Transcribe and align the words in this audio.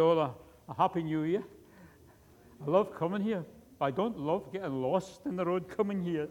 all 0.00 0.18
a, 0.18 0.34
a 0.68 0.74
happy 0.74 1.02
new 1.02 1.22
year. 1.22 1.42
I 2.66 2.70
love 2.70 2.94
coming 2.94 3.22
here. 3.22 3.44
I 3.80 3.90
don't 3.90 4.18
love 4.18 4.52
getting 4.52 4.82
lost 4.82 5.26
in 5.26 5.36
the 5.36 5.44
road 5.44 5.68
coming 5.68 6.02
here. 6.02 6.28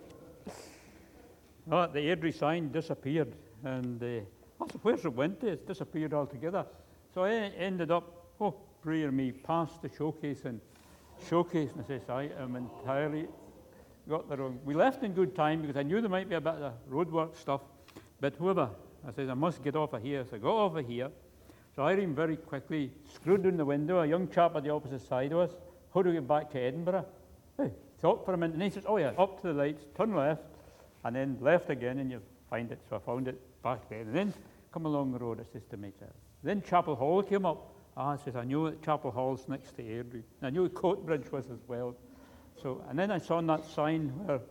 The 1.68 2.00
Airdrie 2.00 2.34
sign 2.34 2.72
disappeared, 2.72 3.34
and 3.64 4.02
uh, 4.04 4.66
where's 4.82 5.06
it 5.06 5.14
went 5.14 5.40
to? 5.42 5.48
It's 5.48 5.64
disappeared 5.64 6.14
altogether. 6.14 6.66
So 7.14 7.24
I 7.24 7.32
ended 7.32 7.92
up, 7.92 8.26
oh, 8.42 8.56
pray 8.82 9.06
me, 9.08 9.32
past 9.32 9.82
the 9.82 9.90
showcase 9.90 10.46
and 10.46 10.60
showcase, 11.28 11.72
and 11.72 11.84
I 11.84 11.88
says, 11.88 12.02
I 12.10 12.30
am 12.40 12.56
entirely 12.56 13.28
got 14.10 14.28
the 14.28 14.38
wrong. 14.38 14.60
We 14.66 14.74
left 14.74 15.04
in 15.04 15.14
good 15.14 15.36
time 15.36 15.62
because 15.62 15.78
I 15.78 15.84
knew 15.84 16.02
there 16.02 16.10
might 16.10 16.28
be 16.28 16.36
a 16.36 16.42
bit 16.42 16.56
of 16.56 16.74
roadwork 16.90 17.36
stuff, 17.36 17.62
but 18.20 18.36
whoever, 18.36 18.70
I 19.08 19.12
said, 19.12 19.30
I 19.30 19.36
must 19.36 19.64
get 19.64 19.76
off 19.76 19.94
of 19.94 20.02
here. 20.02 20.26
So 20.30 20.36
I 20.36 20.40
got 20.40 20.56
off 20.56 20.76
of 20.76 20.88
here. 20.88 21.10
So 21.80 21.86
Irene 21.86 22.14
very 22.14 22.36
quickly 22.36 22.92
screwed 23.16 23.46
in 23.46 23.56
the 23.56 23.64
window, 23.64 24.02
a 24.02 24.06
young 24.06 24.28
chap 24.28 24.54
at 24.58 24.64
the 24.66 24.70
opposite 24.70 25.00
side 25.00 25.32
of 25.32 25.40
us. 25.40 25.52
How 25.94 26.02
do 26.02 26.10
we 26.10 26.16
get 26.16 26.28
back 26.28 26.52
to 26.52 26.60
Edinburgh? 26.60 27.06
Hey, 27.58 27.72
thought 28.02 28.26
for 28.26 28.34
a 28.34 28.38
minute, 28.38 28.56
and 28.56 28.64
he 28.64 28.70
says, 28.70 28.84
Oh, 28.86 28.98
yeah, 28.98 29.14
up 29.18 29.40
to 29.40 29.48
the 29.48 29.54
lights, 29.54 29.86
turn 29.96 30.14
left, 30.14 30.44
and 31.06 31.16
then 31.16 31.38
left 31.40 31.70
again, 31.70 32.00
and 32.00 32.12
you 32.12 32.22
find 32.50 32.70
it. 32.74 32.82
So 32.90 32.98
I 32.98 33.00
found 33.00 33.30
it 33.30 33.40
back 33.64 33.88
there. 33.88 34.02
And 34.02 34.14
then 34.14 34.34
come 34.74 34.88
along 34.88 35.14
the 35.14 35.20
road, 35.20 35.40
it's 35.40 35.54
just 35.54 35.70
to 35.70 35.78
make. 35.78 35.94
Then 36.44 36.62
Chapel 36.64 36.98
Hall 36.98 37.24
came 37.24 37.46
up. 37.46 37.74
Ah, 37.96 38.10
I 38.10 38.18
says, 38.18 38.36
I 38.36 38.44
knew 38.44 38.78
Chapel 38.84 39.12
Hall's 39.12 39.48
next 39.48 39.78
to 39.78 39.82
Airdrie. 39.82 40.24
I 40.42 40.50
knew 40.50 40.68
Coatbridge 40.68 41.32
was 41.32 41.46
as 41.46 41.60
well. 41.66 41.96
So, 42.62 42.84
and 42.90 43.00
then 43.00 43.10
I 43.10 43.20
saw 43.20 43.40
that 43.40 43.64
sign 43.64 44.10
where 44.26 44.42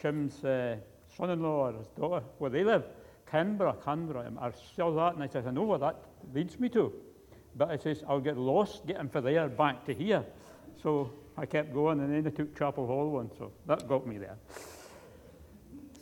Jim's 0.00 0.42
uh, 0.42 0.76
son-in-law 1.18 1.68
or 1.68 1.72
his 1.74 1.88
daughter, 1.88 2.24
where 2.38 2.50
they 2.50 2.64
live, 2.64 2.84
Canberra, 3.30 3.74
Canberra. 3.84 4.32
I 4.40 4.50
saw 4.76 4.92
that 4.94 5.14
and 5.14 5.22
I 5.22 5.28
said, 5.28 5.46
I 5.46 5.50
know 5.50 5.64
where 5.64 5.78
that 5.78 5.96
leads 6.34 6.58
me 6.58 6.68
to. 6.70 6.92
But 7.56 7.70
I 7.70 7.76
says, 7.76 8.04
I'll 8.08 8.20
get 8.20 8.36
lost 8.36 8.86
getting 8.86 9.08
from 9.08 9.24
there 9.24 9.48
back 9.48 9.84
to 9.86 9.94
here. 9.94 10.24
So 10.82 11.10
I 11.36 11.46
kept 11.46 11.72
going 11.72 12.00
and 12.00 12.12
then 12.12 12.26
I 12.26 12.34
took 12.34 12.56
Chapel 12.56 12.86
Hall 12.86 13.10
one. 13.10 13.30
So 13.36 13.52
that 13.66 13.88
got 13.88 14.06
me 14.06 14.18
there. 14.18 14.36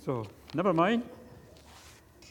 So 0.05 0.27
never 0.55 0.73
mind. 0.73 1.03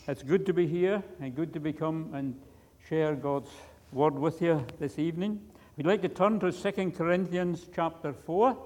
It's 0.08 0.22
good 0.22 0.46
to 0.46 0.54
be 0.54 0.68
here 0.68 1.04
and 1.20 1.36
good 1.36 1.52
to 1.54 1.60
become 1.60 2.12
and 2.14 2.40
share 2.88 3.16
God's 3.16 3.50
word 3.92 4.14
with 4.14 4.42
you 4.42 4.66
this 4.80 5.00
evening. 5.00 5.42
We'd 5.76 5.88
like 5.88 6.04
to 6.04 6.10
turn 6.10 6.40
to 6.42 6.52
2 6.52 6.92
Corinthians 6.92 7.66
chapter 7.76 8.14
4. 8.14 8.58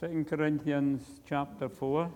2 0.00 0.24
Corinthians 0.28 1.20
chapter 1.28 1.68
4. 1.68 2.10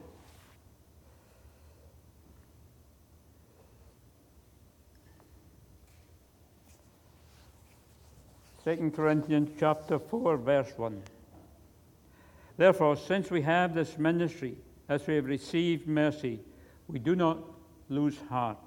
Second 8.64 8.94
Corinthians 8.94 9.50
chapter 9.60 9.98
4, 9.98 10.38
verse 10.38 10.72
1. 10.76 11.02
Therefore, 12.56 12.96
since 12.96 13.30
we 13.30 13.42
have 13.42 13.74
this 13.74 13.98
ministry, 13.98 14.56
as 14.88 15.06
we 15.06 15.16
have 15.16 15.26
received 15.26 15.86
mercy, 15.86 16.40
we 16.88 16.98
do 16.98 17.14
not 17.14 17.38
lose 17.88 18.18
heart. 18.30 18.58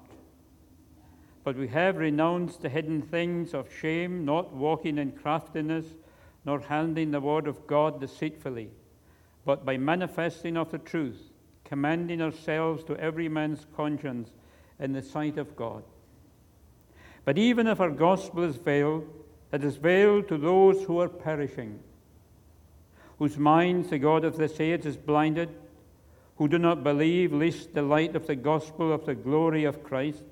But 1.42 1.56
we 1.56 1.68
have 1.68 1.96
renounced 1.96 2.62
the 2.62 2.68
hidden 2.68 3.02
things 3.02 3.54
of 3.54 3.72
shame, 3.72 4.24
not 4.24 4.52
walking 4.52 4.98
in 4.98 5.12
craftiness, 5.12 5.86
nor 6.44 6.60
handling 6.60 7.10
the 7.10 7.20
word 7.20 7.48
of 7.48 7.66
God 7.66 8.00
deceitfully 8.00 8.70
but 9.48 9.64
by 9.64 9.78
manifesting 9.78 10.58
of 10.58 10.70
the 10.70 10.76
truth, 10.76 11.32
commending 11.64 12.20
ourselves 12.20 12.84
to 12.84 12.94
every 12.98 13.30
man's 13.30 13.64
conscience 13.74 14.28
in 14.78 14.92
the 14.92 15.00
sight 15.00 15.38
of 15.38 15.56
God. 15.56 15.82
But 17.24 17.38
even 17.38 17.66
if 17.66 17.80
our 17.80 17.88
gospel 17.88 18.44
is 18.44 18.56
veiled, 18.56 19.08
it 19.52 19.64
is 19.64 19.76
veiled 19.76 20.28
to 20.28 20.38
those 20.38 20.84
who 20.84 21.00
are 21.00 21.08
perishing, 21.08 21.80
whose 23.18 23.38
minds 23.38 23.90
the 23.90 23.98
God 23.98 24.24
of 24.24 24.36
this 24.36 24.60
age 24.60 24.86
is 24.86 24.96
blinded, 24.96 25.48
who 26.36 26.48
do 26.48 26.58
not 26.58 26.84
believe, 26.84 27.32
lest 27.32 27.74
the 27.74 27.82
light 27.82 28.14
of 28.14 28.26
the 28.26 28.36
gospel 28.36 28.92
of 28.92 29.06
the 29.06 29.14
glory 29.14 29.64
of 29.64 29.82
Christ, 29.82 30.22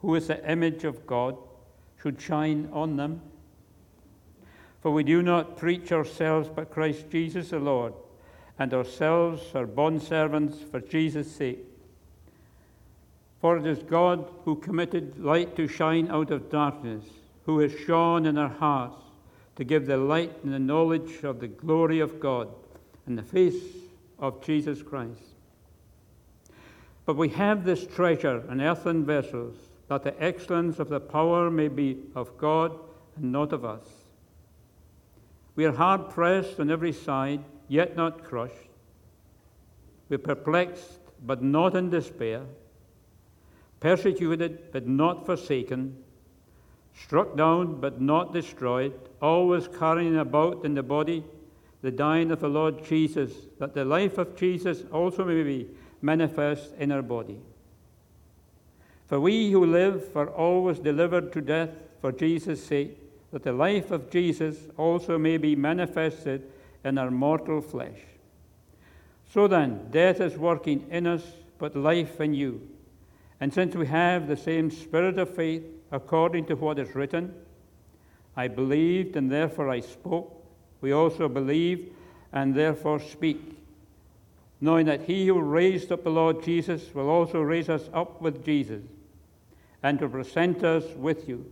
who 0.00 0.14
is 0.14 0.26
the 0.26 0.50
image 0.50 0.84
of 0.84 1.06
God, 1.06 1.36
should 2.00 2.20
shine 2.20 2.68
on 2.72 2.96
them. 2.96 3.22
For 4.80 4.90
we 4.90 5.02
do 5.02 5.22
not 5.22 5.56
preach 5.56 5.90
ourselves, 5.90 6.48
but 6.54 6.70
Christ 6.70 7.06
Jesus 7.10 7.50
the 7.50 7.58
Lord 7.58 7.94
and 8.58 8.74
ourselves 8.74 9.54
are 9.54 9.66
bondservants 9.66 10.68
for 10.68 10.80
Jesus' 10.80 11.30
sake. 11.30 11.64
For 13.40 13.56
it 13.56 13.66
is 13.66 13.82
God 13.84 14.28
who 14.44 14.56
committed 14.56 15.18
light 15.18 15.54
to 15.56 15.68
shine 15.68 16.10
out 16.10 16.32
of 16.32 16.50
darkness, 16.50 17.04
who 17.48 17.60
has 17.60 17.72
shone 17.86 18.26
in 18.26 18.36
our 18.36 18.50
hearts 18.50 19.02
to 19.56 19.64
give 19.64 19.86
the 19.86 19.96
light 19.96 20.44
and 20.44 20.52
the 20.52 20.58
knowledge 20.58 21.24
of 21.24 21.40
the 21.40 21.48
glory 21.48 21.98
of 21.98 22.20
God 22.20 22.46
in 23.06 23.16
the 23.16 23.22
face 23.22 23.64
of 24.18 24.44
Jesus 24.44 24.82
Christ. 24.82 25.22
But 27.06 27.16
we 27.16 27.30
have 27.30 27.64
this 27.64 27.86
treasure 27.86 28.44
in 28.52 28.60
earthen 28.60 29.02
vessels, 29.06 29.56
that 29.88 30.04
the 30.04 30.22
excellence 30.22 30.78
of 30.78 30.90
the 30.90 31.00
power 31.00 31.50
may 31.50 31.68
be 31.68 31.96
of 32.14 32.36
God 32.36 32.78
and 33.16 33.32
not 33.32 33.54
of 33.54 33.64
us. 33.64 33.86
We 35.56 35.64
are 35.64 35.72
hard 35.72 36.10
pressed 36.10 36.60
on 36.60 36.70
every 36.70 36.92
side 36.92 37.42
yet 37.66 37.96
not 37.96 38.24
crushed. 38.24 38.68
We're 40.10 40.18
perplexed, 40.18 40.98
but 41.24 41.42
not 41.42 41.74
in 41.74 41.88
despair. 41.88 42.42
Persecuted, 43.80 44.70
but 44.70 44.86
not 44.86 45.24
forsaken. 45.24 46.04
Struck 47.02 47.36
down, 47.36 47.80
but 47.80 48.00
not 48.00 48.32
destroyed. 48.32 48.92
Always 49.22 49.68
carrying 49.68 50.18
about 50.18 50.64
in 50.64 50.74
the 50.74 50.82
body 50.82 51.24
the 51.80 51.90
dying 51.90 52.30
of 52.30 52.40
the 52.40 52.48
Lord 52.48 52.84
Jesus, 52.84 53.32
that 53.58 53.74
the 53.74 53.84
life 53.84 54.18
of 54.18 54.36
Jesus 54.36 54.82
also 54.92 55.24
may 55.24 55.42
be 55.42 55.68
manifest 56.02 56.72
in 56.78 56.90
our 56.90 57.02
body. 57.02 57.38
For 59.06 59.20
we 59.20 59.50
who 59.50 59.64
live 59.64 60.16
are 60.16 60.28
always 60.28 60.78
delivered 60.78 61.32
to 61.32 61.40
death 61.40 61.70
for 62.00 62.12
Jesus' 62.12 62.62
sake, 62.62 62.98
that 63.32 63.42
the 63.42 63.52
life 63.52 63.90
of 63.90 64.10
Jesus 64.10 64.56
also 64.76 65.18
may 65.18 65.36
be 65.36 65.54
manifested 65.54 66.42
in 66.84 66.98
our 66.98 67.10
mortal 67.10 67.60
flesh. 67.60 68.00
So 69.32 69.46
then, 69.46 69.88
death 69.90 70.20
is 70.20 70.36
working 70.36 70.86
in 70.90 71.06
us, 71.06 71.22
but 71.58 71.76
life 71.76 72.20
in 72.20 72.34
you. 72.34 72.68
And 73.40 73.52
since 73.52 73.74
we 73.74 73.86
have 73.86 74.26
the 74.26 74.36
same 74.36 74.70
spirit 74.70 75.18
of 75.18 75.34
faith, 75.34 75.62
according 75.90 76.46
to 76.46 76.54
what 76.54 76.78
is 76.78 76.94
written, 76.94 77.34
I 78.36 78.48
believed 78.48 79.16
and 79.16 79.30
therefore 79.30 79.68
I 79.68 79.80
spoke, 79.80 80.34
we 80.80 80.92
also 80.92 81.28
believe 81.28 81.92
and 82.32 82.54
therefore 82.54 83.00
speak, 83.00 83.58
knowing 84.60 84.86
that 84.86 85.02
he 85.02 85.26
who 85.26 85.40
raised 85.40 85.90
up 85.90 86.04
the 86.04 86.10
Lord 86.10 86.42
Jesus 86.42 86.94
will 86.94 87.08
also 87.08 87.40
raise 87.40 87.68
us 87.68 87.88
up 87.92 88.20
with 88.20 88.44
Jesus 88.44 88.82
and 89.82 89.98
to 89.98 90.08
present 90.08 90.64
us 90.64 90.84
with 90.96 91.28
you. 91.28 91.50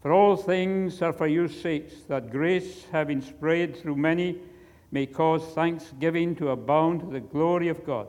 For 0.00 0.12
all 0.12 0.36
things 0.36 1.02
are 1.02 1.12
for 1.12 1.26
your 1.26 1.48
sakes, 1.48 1.94
that 2.08 2.30
grace, 2.30 2.84
having 2.92 3.20
spread 3.20 3.76
through 3.76 3.96
many, 3.96 4.38
may 4.90 5.06
cause 5.06 5.42
thanksgiving 5.54 6.36
to 6.36 6.50
abound 6.50 7.00
to 7.00 7.06
the 7.06 7.20
glory 7.20 7.68
of 7.68 7.84
God. 7.84 8.06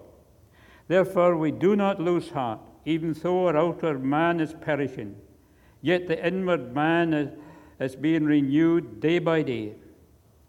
Therefore, 0.87 1.35
we 1.35 1.51
do 1.51 1.75
not 1.75 1.99
lose 1.99 2.29
heart, 2.29 2.59
even 2.85 3.13
though 3.13 3.47
our 3.47 3.57
outer 3.57 3.97
man 3.99 4.39
is 4.39 4.53
perishing, 4.53 5.15
yet 5.81 6.07
the 6.07 6.25
inward 6.25 6.73
man 6.73 7.13
is, 7.13 7.29
is 7.79 7.95
being 7.95 8.25
renewed 8.25 8.99
day 8.99 9.19
by 9.19 9.41
day. 9.41 9.75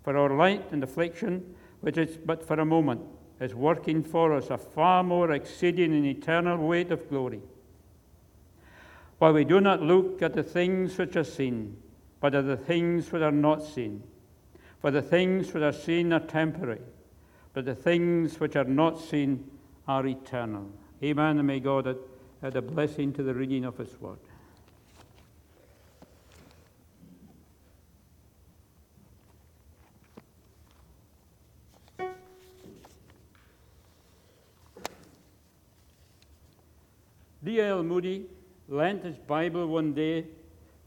For 0.02 0.16
our 0.16 0.34
light 0.36 0.72
and 0.72 0.82
affliction, 0.82 1.54
which 1.80 1.98
is 1.98 2.16
but 2.16 2.46
for 2.46 2.58
a 2.58 2.64
moment, 2.64 3.02
is 3.38 3.54
working 3.54 4.02
for 4.02 4.32
us 4.32 4.50
a 4.50 4.58
far 4.58 5.02
more 5.02 5.32
exceeding 5.32 5.94
and 5.94 6.06
eternal 6.06 6.58
weight 6.58 6.90
of 6.90 7.08
glory 7.08 7.42
while 9.20 9.34
we 9.34 9.44
do 9.44 9.60
not 9.60 9.82
look 9.82 10.22
at 10.22 10.32
the 10.32 10.42
things 10.42 10.96
which 10.96 11.14
are 11.14 11.24
seen, 11.24 11.76
but 12.20 12.34
at 12.34 12.46
the 12.46 12.56
things 12.56 13.12
which 13.12 13.20
are 13.20 13.30
not 13.30 13.62
seen. 13.62 14.02
For 14.80 14.90
the 14.90 15.02
things 15.02 15.52
which 15.52 15.62
are 15.62 15.74
seen 15.74 16.10
are 16.14 16.20
temporary, 16.20 16.80
but 17.52 17.66
the 17.66 17.74
things 17.74 18.40
which 18.40 18.56
are 18.56 18.64
not 18.64 18.98
seen 18.98 19.50
are 19.86 20.06
eternal. 20.06 20.70
Amen, 21.04 21.36
and 21.36 21.46
may 21.46 21.60
God 21.60 21.98
add 22.42 22.56
a 22.56 22.62
blessing 22.62 23.12
to 23.14 23.22
the 23.22 23.34
reading 23.34 23.64
of 23.64 23.76
His 23.78 24.00
word. 24.00 24.18
D.L. 37.42 37.82
Moody 37.82 38.26
lent 38.68 39.02
his 39.02 39.16
Bible 39.16 39.66
one 39.66 39.94
day 39.94 40.26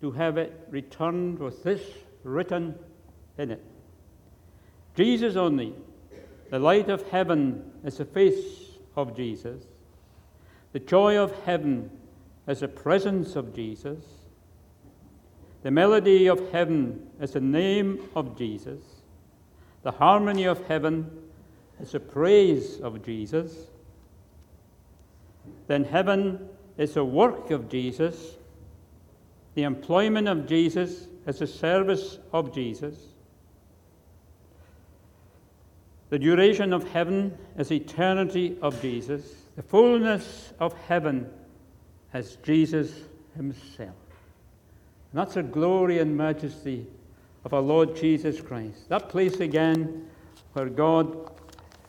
to 0.02 0.12
have 0.12 0.38
it 0.38 0.68
returned 0.70 1.40
with 1.40 1.64
this 1.64 1.82
written 2.24 2.76
in 3.38 3.52
it 3.52 3.64
Jesus 4.96 5.36
only, 5.36 5.74
the 6.52 6.60
light 6.60 6.90
of 6.90 7.10
heaven, 7.10 7.72
is 7.84 7.98
the 7.98 8.06
face 8.06 8.78
of 8.96 9.16
Jesus. 9.16 9.64
The 10.74 10.80
joy 10.80 11.18
of 11.18 11.32
heaven 11.44 11.90
is 12.48 12.60
the 12.60 12.68
presence 12.68 13.36
of 13.36 13.56
Jesus. 13.56 14.04
The 15.62 15.72
melody 15.72 16.28
of 16.28 16.52
heaven 16.52 17.08
is 17.22 17.32
the 17.32 17.42
name 17.42 18.10
of 18.16 18.38
Jesus. 18.38 18.82
The 19.84 19.92
harmony 19.92 20.46
of 20.46 20.66
heaven 20.68 21.10
is 21.80 21.92
the 21.92 22.00
praise 22.00 22.80
of 22.82 23.06
Jesus. 23.06 23.68
Then 25.68 25.84
heaven 25.84 26.50
is 26.78 26.96
the 26.96 27.06
work 27.06 27.52
of 27.52 27.70
Jesus. 27.70 28.36
The 29.56 29.64
employment 29.64 30.28
of 30.28 30.48
Jesus 30.48 31.08
is 31.28 31.40
the 31.40 31.48
service 31.48 32.18
of 32.32 32.54
Jesus. 32.54 33.13
The 36.14 36.20
duration 36.20 36.74
of 36.74 36.88
heaven 36.90 37.36
is 37.58 37.72
eternity 37.72 38.56
of 38.62 38.80
Jesus. 38.84 39.34
The 39.56 39.64
fullness 39.64 40.54
of 40.60 40.72
heaven 40.88 41.28
is 42.14 42.38
Jesus 42.44 42.92
Himself. 43.36 43.96
And 45.12 45.20
that's 45.20 45.34
the 45.34 45.42
glory 45.42 45.98
and 45.98 46.16
majesty 46.16 46.86
of 47.44 47.56
our 47.56 47.62
Lord 47.62 47.96
Jesus 47.96 48.40
Christ. 48.40 48.90
That 48.90 49.10
place 49.10 49.40
again 49.40 50.08
where 50.52 50.70
God 50.70 51.32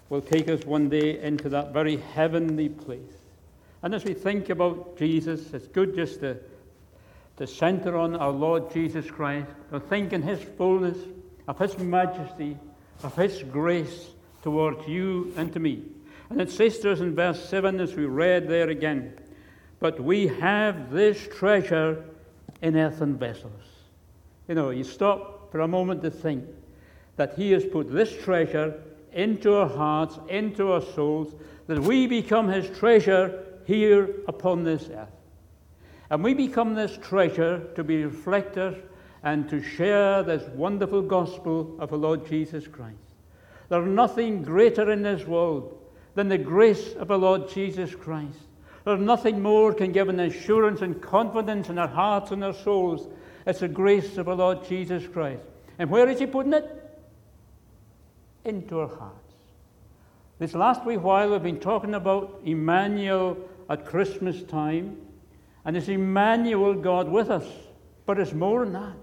will 0.08 0.22
take 0.22 0.48
us 0.48 0.64
one 0.64 0.88
day 0.88 1.20
into 1.20 1.50
that 1.50 1.74
very 1.74 1.98
heavenly 1.98 2.70
place. 2.70 3.18
And 3.82 3.94
as 3.94 4.06
we 4.06 4.14
think 4.14 4.48
about 4.48 4.96
Jesus, 4.96 5.52
it's 5.52 5.68
good 5.68 5.94
just 5.94 6.20
to, 6.20 6.38
to 7.36 7.46
center 7.46 7.98
on 7.98 8.16
our 8.16 8.32
Lord 8.32 8.72
Jesus 8.72 9.10
Christ, 9.10 9.50
to 9.70 9.80
think 9.80 10.14
in 10.14 10.22
His 10.22 10.42
fullness, 10.42 10.96
of 11.46 11.58
His 11.58 11.76
majesty, 11.76 12.56
of 13.02 13.14
His 13.16 13.42
grace 13.42 14.13
towards 14.44 14.86
you 14.86 15.32
and 15.36 15.52
to 15.54 15.58
me. 15.58 15.82
And 16.28 16.40
it 16.40 16.50
says 16.50 16.78
to 16.80 16.92
us 16.92 17.00
in 17.00 17.14
verse 17.14 17.42
7, 17.48 17.80
as 17.80 17.94
we 17.94 18.04
read 18.04 18.46
there 18.46 18.68
again, 18.68 19.14
But 19.80 19.98
we 19.98 20.26
have 20.26 20.92
this 20.92 21.26
treasure 21.32 22.04
in 22.60 22.76
earthen 22.76 23.16
vessels. 23.16 23.62
You 24.46 24.54
know, 24.54 24.68
you 24.68 24.84
stop 24.84 25.50
for 25.50 25.60
a 25.60 25.68
moment 25.68 26.02
to 26.02 26.10
think 26.10 26.44
that 27.16 27.34
He 27.34 27.52
has 27.52 27.64
put 27.64 27.90
this 27.90 28.14
treasure 28.22 28.80
into 29.14 29.54
our 29.54 29.68
hearts, 29.68 30.18
into 30.28 30.72
our 30.72 30.82
souls, 30.82 31.34
that 31.66 31.78
we 31.78 32.06
become 32.06 32.46
His 32.48 32.68
treasure 32.78 33.44
here 33.64 34.10
upon 34.28 34.62
this 34.62 34.90
earth. 34.90 35.08
And 36.10 36.22
we 36.22 36.34
become 36.34 36.74
this 36.74 36.98
treasure 37.00 37.60
to 37.76 37.82
be 37.82 38.04
reflectors 38.04 38.76
and 39.22 39.48
to 39.48 39.62
share 39.62 40.22
this 40.22 40.42
wonderful 40.50 41.00
gospel 41.00 41.76
of 41.78 41.88
the 41.88 41.96
Lord 41.96 42.26
Jesus 42.28 42.66
Christ. 42.66 43.13
There's 43.68 43.88
nothing 43.88 44.42
greater 44.42 44.90
in 44.90 45.02
this 45.02 45.26
world 45.26 45.78
than 46.14 46.28
the 46.28 46.38
grace 46.38 46.94
of 46.94 47.08
the 47.08 47.18
Lord 47.18 47.48
Jesus 47.48 47.94
Christ. 47.94 48.38
There's 48.84 49.00
nothing 49.00 49.42
more 49.42 49.72
can 49.72 49.92
give 49.92 50.08
an 50.08 50.20
assurance 50.20 50.82
and 50.82 51.00
confidence 51.00 51.70
in 51.70 51.78
our 51.78 51.88
hearts 51.88 52.30
and 52.30 52.44
our 52.44 52.52
souls. 52.52 53.08
It's 53.46 53.60
the 53.60 53.68
grace 53.68 54.18
of 54.18 54.26
the 54.26 54.36
Lord 54.36 54.64
Jesus 54.68 55.06
Christ. 55.06 55.42
And 55.78 55.90
where 55.90 56.08
is 56.08 56.20
He 56.20 56.26
putting 56.26 56.52
it? 56.52 56.70
Into 58.44 58.80
our 58.80 58.88
hearts. 58.88 59.34
This 60.38 60.54
last 60.54 60.84
wee 60.84 60.96
while 60.96 61.30
we've 61.30 61.42
been 61.42 61.60
talking 61.60 61.94
about 61.94 62.42
Emmanuel 62.44 63.38
at 63.70 63.86
Christmas 63.86 64.42
time, 64.42 64.98
and 65.64 65.76
it's 65.76 65.88
Emmanuel 65.88 66.74
God 66.74 67.08
with 67.08 67.30
us. 67.30 67.46
But 68.04 68.18
it's 68.18 68.34
more 68.34 68.64
than 68.64 68.74
that. 68.74 68.96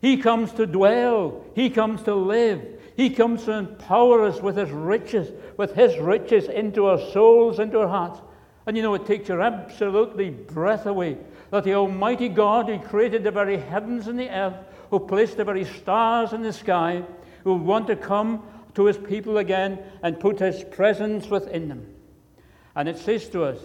He 0.00 0.16
comes 0.16 0.52
to 0.52 0.66
dwell, 0.66 1.44
He 1.54 1.68
comes 1.68 2.02
to 2.04 2.14
live, 2.14 2.75
He 2.96 3.10
comes 3.10 3.44
to 3.44 3.52
empower 3.52 4.24
us 4.24 4.40
with 4.40 4.56
His 4.56 4.70
riches, 4.70 5.30
with 5.56 5.74
His 5.74 5.98
riches 5.98 6.48
into 6.48 6.86
our 6.86 6.98
souls, 7.12 7.58
into 7.58 7.80
our 7.80 7.88
hearts. 7.88 8.20
And 8.66 8.76
you 8.76 8.82
know, 8.82 8.94
it 8.94 9.06
takes 9.06 9.28
your 9.28 9.42
absolutely 9.42 10.30
breath 10.30 10.86
away 10.86 11.18
that 11.50 11.64
the 11.64 11.74
Almighty 11.74 12.28
God 12.28 12.68
who 12.68 12.78
created 12.78 13.22
the 13.22 13.30
very 13.30 13.58
heavens 13.58 14.08
and 14.08 14.18
the 14.18 14.30
earth, 14.30 14.56
who 14.90 14.98
placed 14.98 15.36
the 15.36 15.44
very 15.44 15.64
stars 15.64 16.32
in 16.32 16.42
the 16.42 16.52
sky, 16.52 17.04
who 17.44 17.54
want 17.54 17.86
to 17.86 17.96
come 17.96 18.42
to 18.74 18.86
his 18.86 18.98
people 18.98 19.38
again 19.38 19.78
and 20.02 20.18
put 20.18 20.38
his 20.38 20.64
presence 20.64 21.28
within 21.28 21.68
them. 21.68 21.86
And 22.74 22.88
it 22.88 22.98
says 22.98 23.28
to 23.30 23.44
us, 23.44 23.58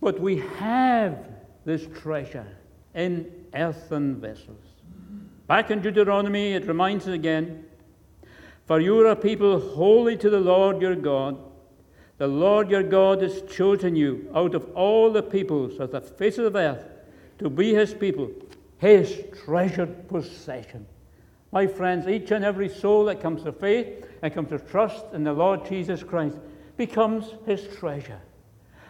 But 0.00 0.20
we 0.20 0.38
have 0.58 1.18
this 1.64 1.86
treasure 2.00 2.46
in 2.94 3.30
earthen 3.54 4.20
vessels. 4.20 4.64
Back 5.46 5.70
in 5.70 5.80
Deuteronomy, 5.80 6.52
it 6.52 6.66
reminds 6.66 7.08
us 7.08 7.14
again, 7.14 7.64
For 8.70 8.78
you 8.78 9.00
are 9.00 9.06
a 9.06 9.16
people 9.16 9.58
holy 9.58 10.16
to 10.18 10.30
the 10.30 10.38
Lord 10.38 10.80
your 10.80 10.94
God. 10.94 11.36
The 12.18 12.28
Lord 12.28 12.70
your 12.70 12.84
God 12.84 13.20
has 13.20 13.42
chosen 13.42 13.96
you 13.96 14.30
out 14.32 14.54
of 14.54 14.70
all 14.76 15.10
the 15.10 15.24
peoples 15.24 15.80
of 15.80 15.90
the 15.90 16.00
face 16.00 16.38
of 16.38 16.52
the 16.52 16.60
earth 16.60 16.86
to 17.40 17.50
be 17.50 17.74
his 17.74 17.92
people, 17.92 18.30
his 18.78 19.24
treasured 19.44 20.06
possession. 20.06 20.86
My 21.50 21.66
friends, 21.66 22.06
each 22.06 22.30
and 22.30 22.44
every 22.44 22.68
soul 22.68 23.06
that 23.06 23.20
comes 23.20 23.42
to 23.42 23.50
faith 23.50 24.06
and 24.22 24.32
comes 24.32 24.50
to 24.50 24.60
trust 24.60 25.04
in 25.14 25.24
the 25.24 25.32
Lord 25.32 25.66
Jesus 25.66 26.04
Christ 26.04 26.38
becomes 26.76 27.24
his 27.46 27.66
treasure. 27.76 28.20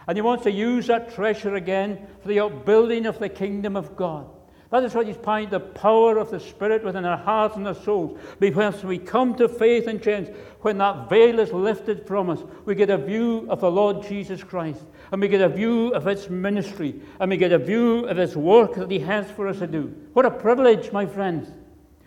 And 0.07 0.15
he 0.15 0.21
wants 0.21 0.43
to 0.43 0.51
use 0.51 0.85
that 0.85 1.11
treasure 1.15 1.55
again 1.55 2.05
for 2.21 2.27
the 2.27 2.41
upbuilding 2.41 3.07
of 3.07 3.17
the 3.17 3.29
kingdom 3.29 3.75
of 3.75 3.95
God. 3.95 4.29
That 4.71 4.85
is 4.85 4.95
what 4.95 5.05
he's 5.05 5.17
pointing 5.17 5.49
the 5.49 5.59
power 5.59 6.17
of 6.17 6.31
the 6.31 6.39
Spirit 6.39 6.85
within 6.85 7.03
our 7.03 7.17
hearts 7.17 7.57
and 7.57 7.67
our 7.67 7.75
souls. 7.75 8.17
Because 8.39 8.85
we 8.85 8.97
come 8.97 9.35
to 9.35 9.49
faith 9.49 9.85
and 9.85 10.01
change, 10.01 10.29
when 10.61 10.77
that 10.77 11.09
veil 11.09 11.39
is 11.39 11.51
lifted 11.51 12.07
from 12.07 12.29
us, 12.29 12.39
we 12.63 12.73
get 12.73 12.89
a 12.89 12.97
view 12.97 13.45
of 13.49 13.59
the 13.59 13.69
Lord 13.69 14.01
Jesus 14.07 14.45
Christ, 14.45 14.81
and 15.11 15.19
we 15.19 15.27
get 15.27 15.41
a 15.41 15.49
view 15.49 15.93
of 15.93 16.05
His 16.05 16.29
ministry, 16.29 17.01
and 17.19 17.29
we 17.29 17.35
get 17.35 17.51
a 17.51 17.59
view 17.59 18.05
of 18.05 18.15
His 18.15 18.37
work 18.37 18.75
that 18.75 18.89
He 18.89 18.99
has 18.99 19.29
for 19.31 19.49
us 19.49 19.59
to 19.59 19.67
do. 19.67 19.93
What 20.13 20.25
a 20.25 20.31
privilege, 20.31 20.93
my 20.93 21.05
friends! 21.05 21.51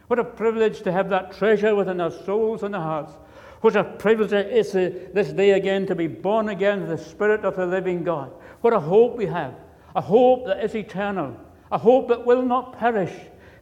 What 0.07 0.19
a 0.19 0.25
privilege 0.25 0.81
to 0.83 0.93
have 0.93 1.11
that 1.11 1.33
treasure 1.37 1.75
within 1.75 2.01
our 2.01 2.11
souls 2.11 2.63
and 2.63 2.75
our 2.75 2.83
hearts. 2.83 3.13
What 3.61 3.77
a 3.77 3.85
privilege 3.85 4.33
it 4.33 4.51
is 4.51 4.73
this 4.73 5.33
day 5.33 5.51
again 5.51 5.87
to 5.87 5.95
be 5.95 6.07
born 6.07 6.49
again 6.49 6.83
of 6.83 6.89
the 6.89 6.99
Spirit 6.99 7.45
of 7.45 7.57
the 7.57 7.67
living 7.67 8.05
God. 8.05 8.33
What 8.63 8.73
a 8.73 8.81
hope 8.81 9.17
we 9.17 9.27
have, 9.27 9.55
a 9.95 10.01
hope 10.01 10.47
that 10.47 10.65
is 10.65 10.75
eternal 10.75 11.37
a 11.75 11.79
hope 11.79 12.07
that 12.07 12.25
will 12.25 12.43
not 12.43 12.79
perish. 12.79 13.13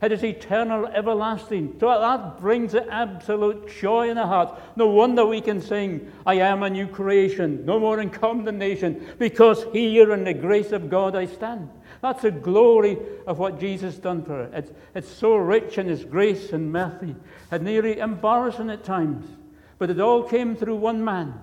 It 0.03 0.13
is 0.13 0.23
eternal, 0.23 0.87
everlasting. 0.87 1.77
So 1.81 1.89
that 1.89 2.39
brings 2.41 2.75
an 2.75 2.91
absolute 2.91 3.71
joy 3.81 4.11
in 4.11 4.17
the 4.17 4.27
heart. 4.27 4.61
No 4.77 4.89
wonder 4.89 5.25
we 5.25 5.41
can 5.41 5.63
sing, 5.63 6.13
I 6.27 6.35
am 6.35 6.63
a 6.63 6.69
new 6.69 6.87
creation, 6.87 7.65
no 7.65 7.81
more 7.81 8.01
in 8.01 8.11
condemnation, 8.11 9.15
because 9.19 9.65
here 9.73 10.13
in 10.13 10.25
the 10.25 10.35
grace 10.35 10.73
of 10.73 10.91
God 10.91 11.17
I 11.17 11.25
stand. 11.25 11.71
That's 12.03 12.21
the 12.21 12.33
glory 12.33 12.99
of 13.27 13.39
what 13.39 13.59
Jesus 13.59 13.97
done 13.97 14.25
for 14.25 14.43
us. 14.43 14.51
It's, 14.53 14.73
it's 14.95 15.09
so 15.09 15.37
rich 15.37 15.79
in 15.79 15.87
His 15.87 16.05
grace 16.05 16.53
and 16.53 16.71
mercy, 16.71 17.17
and 17.51 17.63
nearly 17.63 17.99
embarrassing 17.99 18.69
at 18.69 18.85
times. 18.85 19.25
But 19.79 19.89
it 19.89 20.01
all 20.01 20.23
came 20.23 20.55
through 20.55 20.77
one 20.77 21.03
man, 21.03 21.41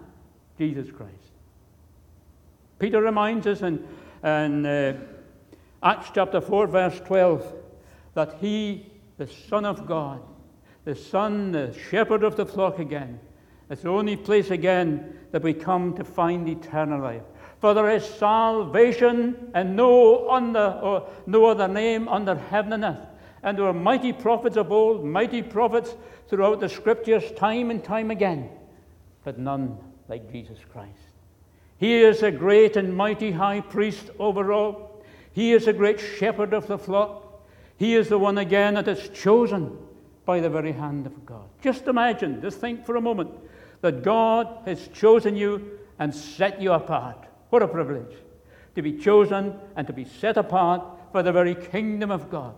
Jesus 0.60 0.92
Christ. 0.92 1.14
Peter 2.78 3.02
reminds 3.02 3.48
us 3.48 3.62
in, 3.64 3.88
in 4.24 4.66
uh, 4.68 4.98
Acts 5.82 6.12
chapter 6.14 6.42
4, 6.42 6.68
verse 6.68 7.00
12, 7.02 7.54
that 8.14 8.38
he, 8.42 8.86
the 9.18 9.28
Son 9.28 9.66
of 9.66 9.88
God, 9.88 10.22
the 10.84 10.96
Son, 10.96 11.52
the 11.52 11.74
shepherd 11.90 12.24
of 12.24 12.36
the 12.36 12.46
flock 12.46 12.80
again, 12.80 13.20
it's 13.70 13.84
the 13.84 13.90
only 13.90 14.18
place 14.18 14.50
again 14.50 15.18
that 15.32 15.44
we 15.44 15.54
come 15.54 15.94
to 15.96 16.04
find 16.04 16.50
eternal 16.50 17.02
life. 17.02 17.22
For 17.60 17.74
there 17.74 17.90
is 17.92 18.04
salvation 18.04 19.52
and 19.54 19.76
no, 19.76 20.30
under, 20.30 20.80
or 20.82 21.08
no 21.28 21.46
other 21.46 21.68
name 21.68 22.08
under 22.08 22.36
heaven 22.36 22.74
and 22.74 22.84
earth. 22.84 23.08
And 23.44 23.58
there 23.58 23.66
were 23.66 23.74
mighty 23.74 24.12
prophets 24.12 24.58
of 24.58 24.72
old, 24.72 25.06
mighty 25.06 25.44
prophets 25.44 25.96
throughout 26.28 26.60
the 26.60 26.70
scriptures, 26.70 27.32
time 27.38 27.70
and 27.70 27.84
time 27.84 28.12
again, 28.12 28.50
but 29.24 29.38
none 29.38 29.78
like 30.08 30.32
Jesus 30.32 30.60
Christ. 30.72 30.92
He 31.78 32.02
is 32.02 32.24
a 32.24 32.32
great 32.32 32.76
and 32.76 32.96
mighty 32.96 33.32
high 33.32 33.62
priest 33.62 34.10
over 34.20 34.52
all 34.52 34.89
he 35.40 35.54
is 35.54 35.68
a 35.68 35.72
great 35.74 36.02
shepherd 36.02 36.54
of 36.54 36.68
the 36.68 36.78
flock. 36.78 37.46
He 37.78 37.96
is 37.96 38.10
the 38.10 38.20
one 38.20 38.38
again 38.38 38.74
that 38.74 38.90
is 38.90 39.08
chosen 39.08 39.78
by 40.26 40.42
the 40.42 40.50
very 40.50 40.74
hand 40.74 41.06
of 41.06 41.26
God. 41.26 41.48
Just 41.62 41.88
imagine, 41.88 42.42
just 42.42 42.60
think 42.60 42.86
for 42.86 42.98
a 42.98 43.02
moment, 43.02 43.32
that 43.80 44.04
God 44.04 44.50
has 44.66 44.90
chosen 44.90 45.38
you 45.38 45.80
and 45.98 46.14
set 46.14 46.62
you 46.62 46.74
apart. 46.74 47.26
What 47.52 47.64
a 47.64 47.70
privilege 47.70 48.18
to 48.76 48.82
be 48.82 48.98
chosen 48.98 49.58
and 49.78 49.88
to 49.88 49.94
be 49.94 50.04
set 50.04 50.36
apart 50.36 50.84
for 51.14 51.24
the 51.24 51.32
very 51.32 51.56
kingdom 51.56 52.12
of 52.12 52.30
God. 52.30 52.56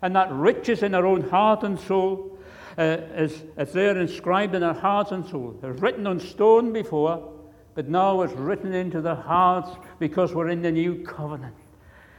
And 0.00 0.16
that 0.16 0.32
riches 0.32 0.82
in 0.82 0.94
our 0.94 1.04
own 1.04 1.28
heart 1.28 1.64
and 1.64 1.78
soul 1.78 2.38
uh, 2.78 2.96
is, 3.14 3.42
is 3.58 3.74
there 3.74 3.98
inscribed 3.98 4.54
in 4.54 4.62
our 4.62 4.72
hearts 4.72 5.12
and 5.12 5.26
soul. 5.26 5.60
It's 5.62 5.82
written 5.82 6.06
on 6.06 6.18
stone 6.18 6.72
before, 6.72 7.30
but 7.74 7.90
now 7.90 8.22
it's 8.22 8.32
written 8.32 8.72
into 8.72 9.02
the 9.02 9.16
hearts 9.16 9.68
because 9.98 10.32
we're 10.32 10.48
in 10.48 10.62
the 10.62 10.72
new 10.72 11.04
covenant 11.04 11.56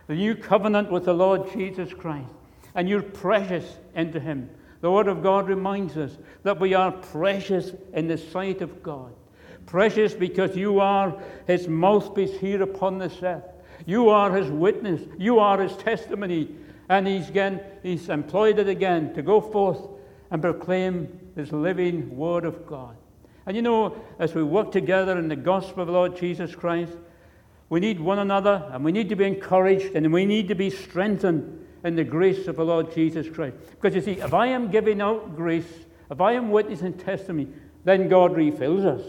the 0.07 0.15
new 0.15 0.35
covenant 0.35 0.91
with 0.91 1.05
the 1.05 1.13
Lord 1.13 1.51
Jesus 1.51 1.93
Christ, 1.93 2.31
and 2.75 2.89
you're 2.89 3.01
precious 3.01 3.77
into 3.95 4.19
Him. 4.19 4.49
The 4.81 4.91
Word 4.91 5.07
of 5.07 5.23
God 5.23 5.47
reminds 5.47 5.97
us 5.97 6.17
that 6.43 6.59
we 6.59 6.73
are 6.73 6.91
precious 6.91 7.71
in 7.93 8.07
the 8.07 8.17
sight 8.17 8.61
of 8.61 8.83
God. 8.83 9.13
Precious 9.65 10.13
because 10.13 10.57
you 10.57 10.81
are 10.81 11.17
His 11.47 11.67
mouthpiece 11.67 12.37
here 12.39 12.61
upon 12.61 12.97
this 12.97 13.23
earth. 13.23 13.43
You 13.85 14.09
are 14.09 14.35
His 14.35 14.49
witness. 14.49 15.01
You 15.17 15.39
are 15.39 15.61
His 15.61 15.75
testimony. 15.77 16.55
And 16.89 17.07
he's 17.07 17.29
again, 17.29 17.61
he's 17.81 18.09
employed 18.09 18.59
it 18.59 18.67
again 18.67 19.13
to 19.13 19.21
go 19.21 19.39
forth 19.39 19.87
and 20.31 20.41
proclaim 20.41 21.31
this 21.35 21.51
living 21.51 22.15
word 22.15 22.45
of 22.45 22.65
God. 22.67 22.95
And 23.45 23.55
you 23.55 23.61
know, 23.61 23.95
as 24.19 24.33
we 24.33 24.43
work 24.43 24.71
together 24.71 25.17
in 25.17 25.27
the 25.27 25.35
gospel 25.35 25.81
of 25.81 25.87
the 25.87 25.93
Lord 25.93 26.17
Jesus 26.17 26.55
Christ, 26.55 26.93
we 27.73 27.79
need 27.79 27.99
one 27.99 28.19
another 28.19 28.69
and 28.71 28.85
we 28.85 28.91
need 28.91 29.09
to 29.09 29.15
be 29.15 29.25
encouraged 29.25 29.95
and 29.95 30.13
we 30.13 30.27
need 30.27 30.47
to 30.47 30.53
be 30.53 30.69
strengthened 30.69 31.65
in 31.83 31.95
the 31.95 32.03
grace 32.03 32.47
of 32.47 32.57
the 32.57 32.63
Lord 32.63 32.93
Jesus 32.93 33.27
Christ. 33.27 33.55
Because 33.71 33.95
you 33.95 34.01
see, 34.01 34.21
if 34.21 34.31
I 34.31 34.45
am 34.45 34.69
giving 34.69 35.01
out 35.01 35.35
grace, 35.35 35.65
if 36.11 36.21
I 36.21 36.33
am 36.33 36.51
witnessing 36.51 36.93
testimony, 36.93 37.47
then 37.83 38.09
God 38.09 38.35
refills 38.35 38.85
us. 38.85 39.01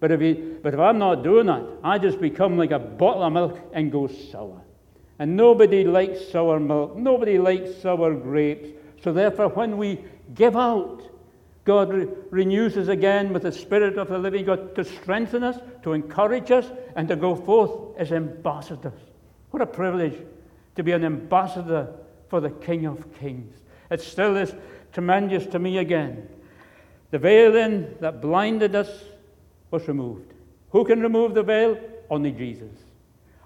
But 0.00 0.12
if, 0.12 0.20
he, 0.22 0.32
but 0.32 0.72
if 0.72 0.80
I'm 0.80 0.96
not 0.96 1.24
doing 1.24 1.44
that, 1.48 1.62
I 1.84 1.98
just 1.98 2.18
become 2.18 2.56
like 2.56 2.70
a 2.70 2.78
bottle 2.78 3.22
of 3.22 3.34
milk 3.34 3.60
and 3.74 3.92
go 3.92 4.06
sour. 4.06 4.62
And 5.18 5.36
nobody 5.36 5.84
likes 5.84 6.26
sour 6.32 6.58
milk. 6.58 6.96
Nobody 6.96 7.38
likes 7.38 7.76
sour 7.82 8.14
grapes. 8.14 8.70
So 9.04 9.12
therefore, 9.12 9.48
when 9.48 9.76
we 9.76 10.02
give 10.34 10.56
out, 10.56 11.02
God 11.66 11.92
re- 11.92 12.08
renews 12.30 12.76
us 12.78 12.88
again 12.88 13.32
with 13.32 13.42
the 13.42 13.52
Spirit 13.52 13.98
of 13.98 14.08
the 14.08 14.18
living 14.18 14.46
God 14.46 14.74
to 14.76 14.84
strengthen 14.84 15.42
us, 15.42 15.58
to 15.82 15.92
encourage 15.92 16.50
us, 16.50 16.70
and 16.94 17.08
to 17.08 17.16
go 17.16 17.34
forth 17.34 17.98
as 17.98 18.12
ambassadors. 18.12 19.00
What 19.50 19.62
a 19.62 19.66
privilege 19.66 20.16
to 20.76 20.82
be 20.82 20.92
an 20.92 21.04
ambassador 21.04 21.92
for 22.28 22.40
the 22.40 22.50
King 22.50 22.86
of 22.86 23.12
Kings. 23.18 23.54
It 23.90 24.00
still 24.00 24.36
is 24.36 24.54
tremendous 24.92 25.46
to 25.48 25.58
me 25.58 25.78
again. 25.78 26.28
The 27.10 27.18
veil 27.18 27.52
then 27.52 27.96
that 28.00 28.22
blinded 28.22 28.74
us 28.74 28.88
was 29.70 29.86
removed. 29.88 30.32
Who 30.70 30.84
can 30.84 31.00
remove 31.00 31.34
the 31.34 31.42
veil? 31.42 31.78
Only 32.08 32.30
Jesus. 32.30 32.72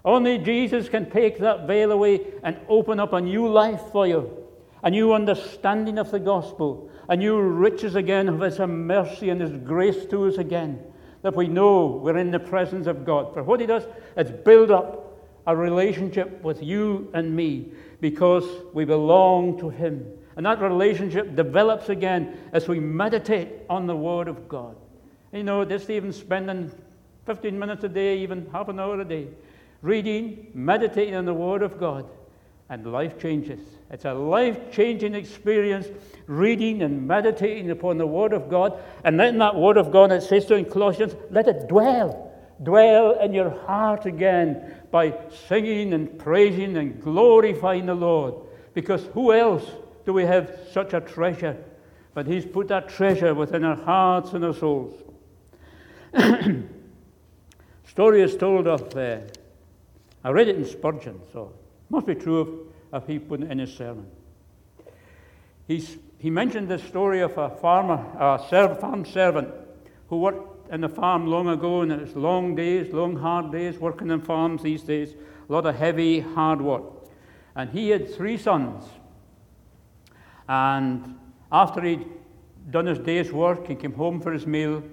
Only 0.05 0.37
Jesus 0.37 0.89
can 0.89 1.09
take 1.09 1.39
that 1.39 1.67
veil 1.67 1.91
away 1.91 2.21
and 2.43 2.57
open 2.69 2.99
up 2.99 3.13
a 3.13 3.21
new 3.21 3.47
life 3.47 3.81
for 3.91 4.07
you, 4.07 4.40
a 4.83 4.89
new 4.89 5.13
understanding 5.13 5.97
of 5.97 6.11
the 6.11 6.19
gospel, 6.19 6.89
a 7.09 7.15
new 7.15 7.39
riches 7.39 7.95
again 7.95 8.27
of 8.27 8.39
His 8.39 8.59
mercy 8.59 9.29
and 9.29 9.41
His 9.41 9.51
grace 9.57 10.05
to 10.07 10.27
us 10.27 10.37
again, 10.37 10.79
that 11.21 11.35
we 11.35 11.47
know 11.47 11.85
we're 12.03 12.17
in 12.17 12.31
the 12.31 12.39
presence 12.39 12.87
of 12.87 13.05
God. 13.05 13.33
For 13.33 13.43
what 13.43 13.59
He 13.59 13.65
does, 13.65 13.83
it's 14.17 14.31
build 14.31 14.71
up 14.71 15.19
a 15.47 15.55
relationship 15.55 16.41
with 16.43 16.61
you 16.61 17.09
and 17.13 17.35
me 17.35 17.71
because 17.99 18.45
we 18.73 18.85
belong 18.85 19.59
to 19.59 19.69
Him. 19.69 20.05
And 20.35 20.45
that 20.45 20.61
relationship 20.61 21.35
develops 21.35 21.89
again 21.89 22.37
as 22.53 22.67
we 22.67 22.79
meditate 22.79 23.49
on 23.69 23.85
the 23.85 23.95
Word 23.95 24.27
of 24.27 24.47
God. 24.47 24.75
You 25.31 25.43
know, 25.43 25.63
just 25.63 25.89
even 25.89 26.11
spending 26.11 26.71
15 27.25 27.57
minutes 27.57 27.83
a 27.83 27.89
day, 27.89 28.17
even 28.19 28.49
half 28.51 28.67
an 28.69 28.79
hour 28.79 28.99
a 28.99 29.05
day, 29.05 29.27
reading, 29.81 30.47
meditating 30.53 31.15
on 31.15 31.25
the 31.25 31.33
Word 31.33 31.61
of 31.61 31.79
God, 31.79 32.05
and 32.69 32.91
life 32.91 33.19
changes. 33.19 33.59
It's 33.91 34.05
a 34.05 34.13
life 34.13 34.71
changing 34.71 35.15
experience 35.15 35.87
reading 36.25 36.81
and 36.81 37.05
meditating 37.05 37.69
upon 37.71 37.97
the 37.97 38.07
Word 38.07 38.31
of 38.31 38.49
God, 38.49 38.81
and 39.03 39.17
letting 39.17 39.39
that 39.39 39.55
Word 39.55 39.75
of 39.75 39.91
God, 39.91 40.13
it 40.13 40.23
says 40.23 40.47
so 40.47 40.55
in 40.55 40.63
Colossians, 40.63 41.13
let 41.29 41.49
it 41.49 41.67
dwell. 41.67 42.31
Dwell 42.63 43.19
in 43.19 43.33
your 43.33 43.49
heart 43.49 44.05
again 44.05 44.75
by 44.91 45.13
singing 45.49 45.93
and 45.93 46.17
praising 46.17 46.77
and 46.77 47.01
glorifying 47.03 47.85
the 47.85 47.93
Lord. 47.93 48.35
Because 48.73 49.03
who 49.07 49.33
else 49.33 49.69
do 50.05 50.13
we 50.13 50.23
have 50.23 50.57
such 50.71 50.93
a 50.93 51.01
treasure? 51.01 51.57
But 52.13 52.27
He's 52.27 52.45
put 52.45 52.69
that 52.69 52.87
treasure 52.87 53.33
within 53.33 53.65
our 53.65 53.75
hearts 53.75 54.31
and 54.31 54.45
our 54.45 54.53
souls. 54.53 54.93
Story 57.87 58.21
is 58.21 58.37
told 58.37 58.67
of, 58.67 58.95
uh, 58.95 59.17
I 60.23 60.29
read 60.29 60.47
it 60.47 60.55
in 60.55 60.65
Spurgeon, 60.65 61.19
so 61.33 61.51
it 61.53 61.91
must 61.91 62.07
be 62.07 62.15
true 62.15 62.70
of, 62.91 63.07
he 63.07 63.15
in 63.15 63.59
his 63.59 63.73
sermon. 63.73 64.05
He's, 65.67 65.97
he 66.17 66.29
mentioned 66.29 66.67
the 66.67 66.79
story 66.79 67.21
of 67.21 67.37
a 67.37 67.49
farmer, 67.49 68.05
a 68.19 68.43
serv, 68.49 68.79
farm 68.79 69.05
servant 69.05 69.49
who 70.09 70.19
worked 70.19 70.71
in 70.71 70.81
the 70.81 70.89
farm 70.89 71.27
long 71.27 71.49
ago, 71.49 71.81
and 71.81 71.91
it 71.91 72.01
was 72.01 72.15
long 72.15 72.55
days, 72.55 72.93
long 72.93 73.15
hard 73.15 73.51
days, 73.51 73.77
working 73.77 74.09
in 74.09 74.21
farms 74.21 74.63
these 74.63 74.83
days, 74.83 75.13
a 75.49 75.51
lot 75.51 75.65
of 75.65 75.75
heavy, 75.75 76.19
hard 76.19 76.61
work. 76.61 76.83
And 77.55 77.69
he 77.69 77.89
had 77.89 78.13
three 78.13 78.37
sons. 78.37 78.85
And 80.47 81.15
after 81.51 81.81
he'd 81.81 82.05
done 82.69 82.85
his 82.85 82.99
day's 82.99 83.31
work, 83.31 83.67
he 83.67 83.75
came 83.75 83.93
home 83.93 84.21
for 84.21 84.31
his 84.31 84.47
meal. 84.47 84.83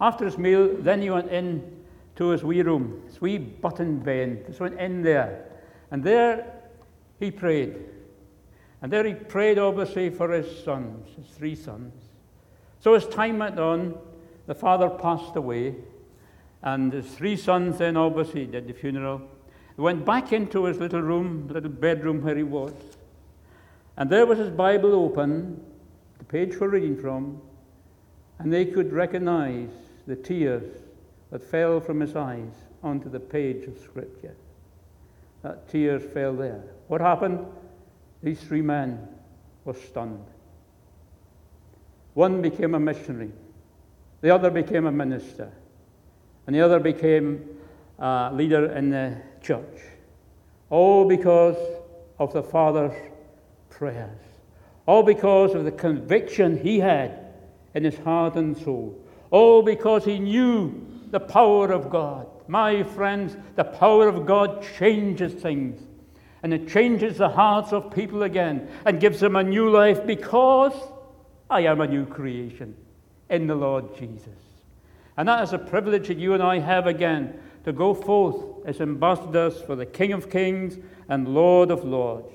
After 0.00 0.24
his 0.24 0.38
meal, 0.38 0.76
then 0.78 1.02
he 1.02 1.10
went 1.10 1.30
in 1.30 1.84
to 2.16 2.28
his 2.28 2.42
wee 2.42 2.62
room, 2.62 3.02
his 3.06 3.20
wee 3.20 3.38
button 3.38 3.98
bed. 3.98 4.46
Just 4.46 4.60
went 4.60 4.78
in 4.78 5.02
there. 5.02 5.44
And 5.90 6.02
there 6.02 6.57
he 7.18 7.30
prayed. 7.30 7.76
And 8.80 8.92
there 8.92 9.04
he 9.04 9.14
prayed, 9.14 9.58
obviously, 9.58 10.10
for 10.10 10.30
his 10.30 10.64
sons, 10.64 11.08
his 11.16 11.26
three 11.26 11.54
sons. 11.54 11.92
So 12.80 12.94
as 12.94 13.06
time 13.06 13.38
went 13.38 13.58
on, 13.58 13.98
the 14.46 14.54
father 14.54 14.88
passed 14.88 15.36
away. 15.36 15.74
And 16.62 16.92
his 16.92 17.06
three 17.06 17.36
sons 17.36 17.78
then 17.78 17.96
obviously 17.96 18.46
did 18.46 18.68
the 18.68 18.72
funeral. 18.72 19.22
He 19.76 19.82
went 19.82 20.04
back 20.04 20.32
into 20.32 20.64
his 20.64 20.78
little 20.78 21.02
room, 21.02 21.48
little 21.48 21.70
bedroom 21.70 22.22
where 22.22 22.36
he 22.36 22.42
was. 22.42 22.72
And 23.96 24.08
there 24.10 24.26
was 24.26 24.38
his 24.38 24.50
Bible 24.50 24.94
open, 24.94 25.60
the 26.18 26.24
page 26.24 26.54
for 26.54 26.68
reading 26.68 26.96
from, 26.96 27.40
and 28.38 28.52
they 28.52 28.64
could 28.64 28.92
recognize 28.92 29.70
the 30.06 30.16
tears 30.16 30.82
that 31.30 31.42
fell 31.42 31.80
from 31.80 32.00
his 32.00 32.14
eyes 32.14 32.52
onto 32.82 33.10
the 33.10 33.20
page 33.20 33.64
of 33.64 33.78
Scripture. 33.78 34.36
That 35.42 35.68
tears 35.68 36.02
fell 36.12 36.34
there. 36.34 36.62
What 36.88 37.00
happened? 37.00 37.46
These 38.22 38.40
three 38.40 38.62
men 38.62 39.08
were 39.64 39.74
stunned. 39.74 40.24
One 42.14 42.42
became 42.42 42.74
a 42.74 42.80
missionary, 42.80 43.30
the 44.22 44.34
other 44.34 44.50
became 44.50 44.86
a 44.86 44.92
minister, 44.92 45.52
and 46.46 46.56
the 46.56 46.60
other 46.60 46.80
became 46.80 47.48
a 47.98 48.30
leader 48.32 48.72
in 48.72 48.90
the 48.90 49.16
church. 49.40 49.82
All 50.70 51.04
because 51.04 51.56
of 52.18 52.32
the 52.32 52.42
Father's 52.42 52.96
prayers. 53.70 54.18
All 54.86 55.02
because 55.02 55.54
of 55.54 55.64
the 55.64 55.70
conviction 55.70 56.58
he 56.58 56.80
had 56.80 57.26
in 57.74 57.84
his 57.84 57.96
heart 57.98 58.34
and 58.34 58.56
soul. 58.56 58.98
All 59.30 59.62
because 59.62 60.04
he 60.04 60.18
knew 60.18 60.86
the 61.10 61.20
power 61.20 61.70
of 61.70 61.90
God. 61.90 62.26
My 62.48 62.82
friends, 62.82 63.36
the 63.56 63.64
power 63.64 64.08
of 64.08 64.26
God 64.26 64.66
changes 64.78 65.34
things. 65.34 65.80
And 66.42 66.54
it 66.54 66.68
changes 66.68 67.18
the 67.18 67.28
hearts 67.28 67.72
of 67.72 67.94
people 67.94 68.22
again 68.22 68.68
and 68.84 69.00
gives 69.00 69.20
them 69.20 69.36
a 69.36 69.42
new 69.42 69.70
life 69.70 70.06
because 70.06 70.72
I 71.50 71.60
am 71.62 71.80
a 71.80 71.86
new 71.86 72.06
creation 72.06 72.74
in 73.28 73.46
the 73.46 73.54
Lord 73.54 73.96
Jesus. 73.96 74.28
And 75.16 75.28
that 75.28 75.42
is 75.42 75.52
a 75.52 75.58
privilege 75.58 76.08
that 76.08 76.16
you 76.16 76.34
and 76.34 76.42
I 76.42 76.60
have 76.60 76.86
again 76.86 77.38
to 77.64 77.72
go 77.72 77.92
forth 77.92 78.66
as 78.66 78.80
ambassadors 78.80 79.60
for 79.60 79.76
the 79.76 79.84
King 79.84 80.12
of 80.12 80.30
Kings 80.30 80.78
and 81.08 81.28
Lord 81.28 81.70
of 81.70 81.84
Lords. 81.84 82.32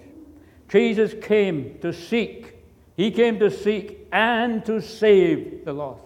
Jesus 0.67 1.13
came 1.23 1.79
to 1.81 1.93
seek, 1.93 2.55
He 2.97 3.09
came 3.09 3.39
to 3.39 3.49
seek 3.49 4.07
and 4.11 4.65
to 4.65 4.81
save 4.81 5.65
the 5.65 5.73
lost. 5.73 6.03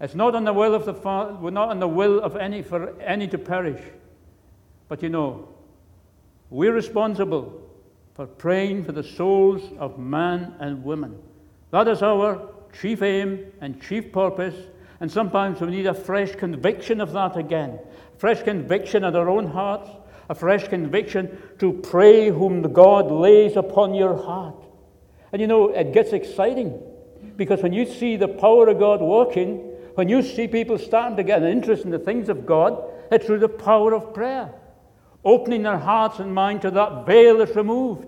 It's 0.00 0.14
not 0.14 0.34
on 0.34 0.44
the 0.44 0.52
will 0.52 0.74
of 0.74 0.84
the 0.84 0.94
Father, 0.94 1.34
we're 1.34 1.50
not 1.50 1.70
on 1.70 1.80
the 1.80 1.88
will 1.88 2.20
of 2.20 2.36
any 2.36 2.62
for 2.62 2.98
any 3.00 3.26
to 3.28 3.38
perish. 3.38 3.82
But 4.88 5.02
you 5.02 5.08
know, 5.08 5.48
we're 6.50 6.72
responsible 6.72 7.60
for 8.14 8.26
praying 8.26 8.84
for 8.84 8.92
the 8.92 9.02
souls 9.02 9.62
of 9.78 9.98
man 9.98 10.54
and 10.60 10.84
women. 10.84 11.18
That 11.70 11.88
is 11.88 12.02
our 12.02 12.48
chief 12.80 13.02
aim 13.02 13.52
and 13.60 13.80
chief 13.82 14.12
purpose. 14.12 14.54
And 15.00 15.10
sometimes 15.10 15.60
we 15.60 15.68
need 15.68 15.86
a 15.86 15.94
fresh 15.94 16.34
conviction 16.34 17.00
of 17.00 17.12
that 17.12 17.36
again. 17.36 17.78
Fresh 18.16 18.42
conviction 18.42 19.04
in 19.04 19.14
our 19.14 19.28
own 19.28 19.46
hearts, 19.46 19.88
a 20.28 20.34
fresh 20.34 20.66
conviction 20.68 21.38
to 21.58 21.72
pray 21.72 22.30
whom 22.30 22.62
God 22.72 23.10
lays 23.10 23.56
upon 23.56 23.94
your 23.94 24.16
heart. 24.16 24.56
And 25.32 25.40
you 25.40 25.46
know, 25.46 25.68
it 25.68 25.92
gets 25.92 26.12
exciting 26.12 26.80
because 27.36 27.62
when 27.62 27.72
you 27.72 27.86
see 27.86 28.16
the 28.16 28.28
power 28.28 28.68
of 28.68 28.78
God 28.78 29.00
working, 29.00 29.76
when 29.98 30.08
you 30.08 30.22
see 30.22 30.46
people 30.46 30.78
starting 30.78 31.16
to 31.16 31.24
get 31.24 31.42
an 31.42 31.48
interest 31.48 31.84
in 31.84 31.90
the 31.90 31.98
things 31.98 32.28
of 32.28 32.46
God, 32.46 32.84
it's 33.10 33.26
through 33.26 33.40
the 33.40 33.48
power 33.48 33.92
of 33.92 34.14
prayer, 34.14 34.54
opening 35.24 35.64
their 35.64 35.76
hearts 35.76 36.20
and 36.20 36.32
mind 36.32 36.62
to 36.62 36.70
that 36.70 37.04
veil 37.04 37.38
that's 37.38 37.56
removed. 37.56 38.06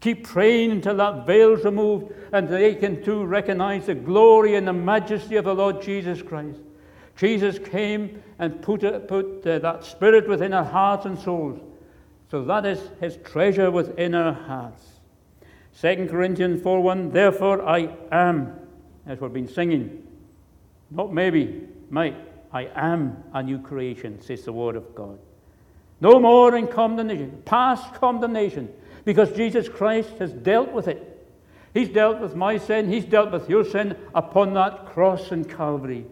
Keep 0.00 0.26
praying 0.26 0.72
until 0.72 0.98
that 0.98 1.26
veil 1.26 1.54
is 1.54 1.64
removed 1.64 2.12
and 2.34 2.46
they 2.50 2.74
can 2.74 3.02
too 3.02 3.24
recognize 3.24 3.86
the 3.86 3.94
glory 3.94 4.56
and 4.56 4.68
the 4.68 4.74
majesty 4.74 5.36
of 5.36 5.46
the 5.46 5.54
Lord 5.54 5.80
Jesus 5.80 6.20
Christ. 6.20 6.58
Jesus 7.16 7.58
came 7.58 8.22
and 8.38 8.60
put, 8.60 8.82
put 9.08 9.46
uh, 9.46 9.58
that 9.58 9.86
spirit 9.86 10.28
within 10.28 10.52
our 10.52 10.66
hearts 10.66 11.06
and 11.06 11.18
souls. 11.18 11.62
So 12.30 12.44
that 12.44 12.66
is 12.66 12.78
his 13.00 13.16
treasure 13.24 13.70
within 13.70 14.14
our 14.14 14.34
hearts. 14.34 14.84
2 15.80 16.08
Corinthians 16.10 16.62
4 16.62 16.82
1 16.82 17.10
Therefore 17.10 17.66
I 17.66 17.88
am, 18.12 18.54
as 19.06 19.18
we've 19.18 19.32
been 19.32 19.48
singing, 19.48 20.08
not 20.90 21.12
maybe, 21.12 21.68
might. 21.88 22.16
I 22.52 22.68
am 22.74 23.22
a 23.32 23.42
new 23.42 23.58
creation, 23.58 24.20
says 24.20 24.44
the 24.44 24.52
Word 24.52 24.76
of 24.76 24.94
God. 24.94 25.18
No 26.00 26.18
more 26.18 26.56
in 26.56 26.66
condemnation, 26.66 27.42
past 27.44 27.94
condemnation. 27.94 28.68
because 29.04 29.32
Jesus 29.32 29.68
Christ 29.68 30.10
has 30.18 30.32
dealt 30.32 30.72
with 30.72 30.88
it. 30.88 31.06
He's 31.72 31.88
dealt 31.88 32.20
with 32.20 32.34
my 32.34 32.58
sin, 32.58 32.90
He's 32.90 33.04
dealt 33.04 33.30
with 33.32 33.48
your 33.48 33.64
sin 33.64 33.96
upon 34.14 34.54
that 34.54 34.86
cross 34.86 35.32
in 35.32 35.44
Calvary. 35.44 36.06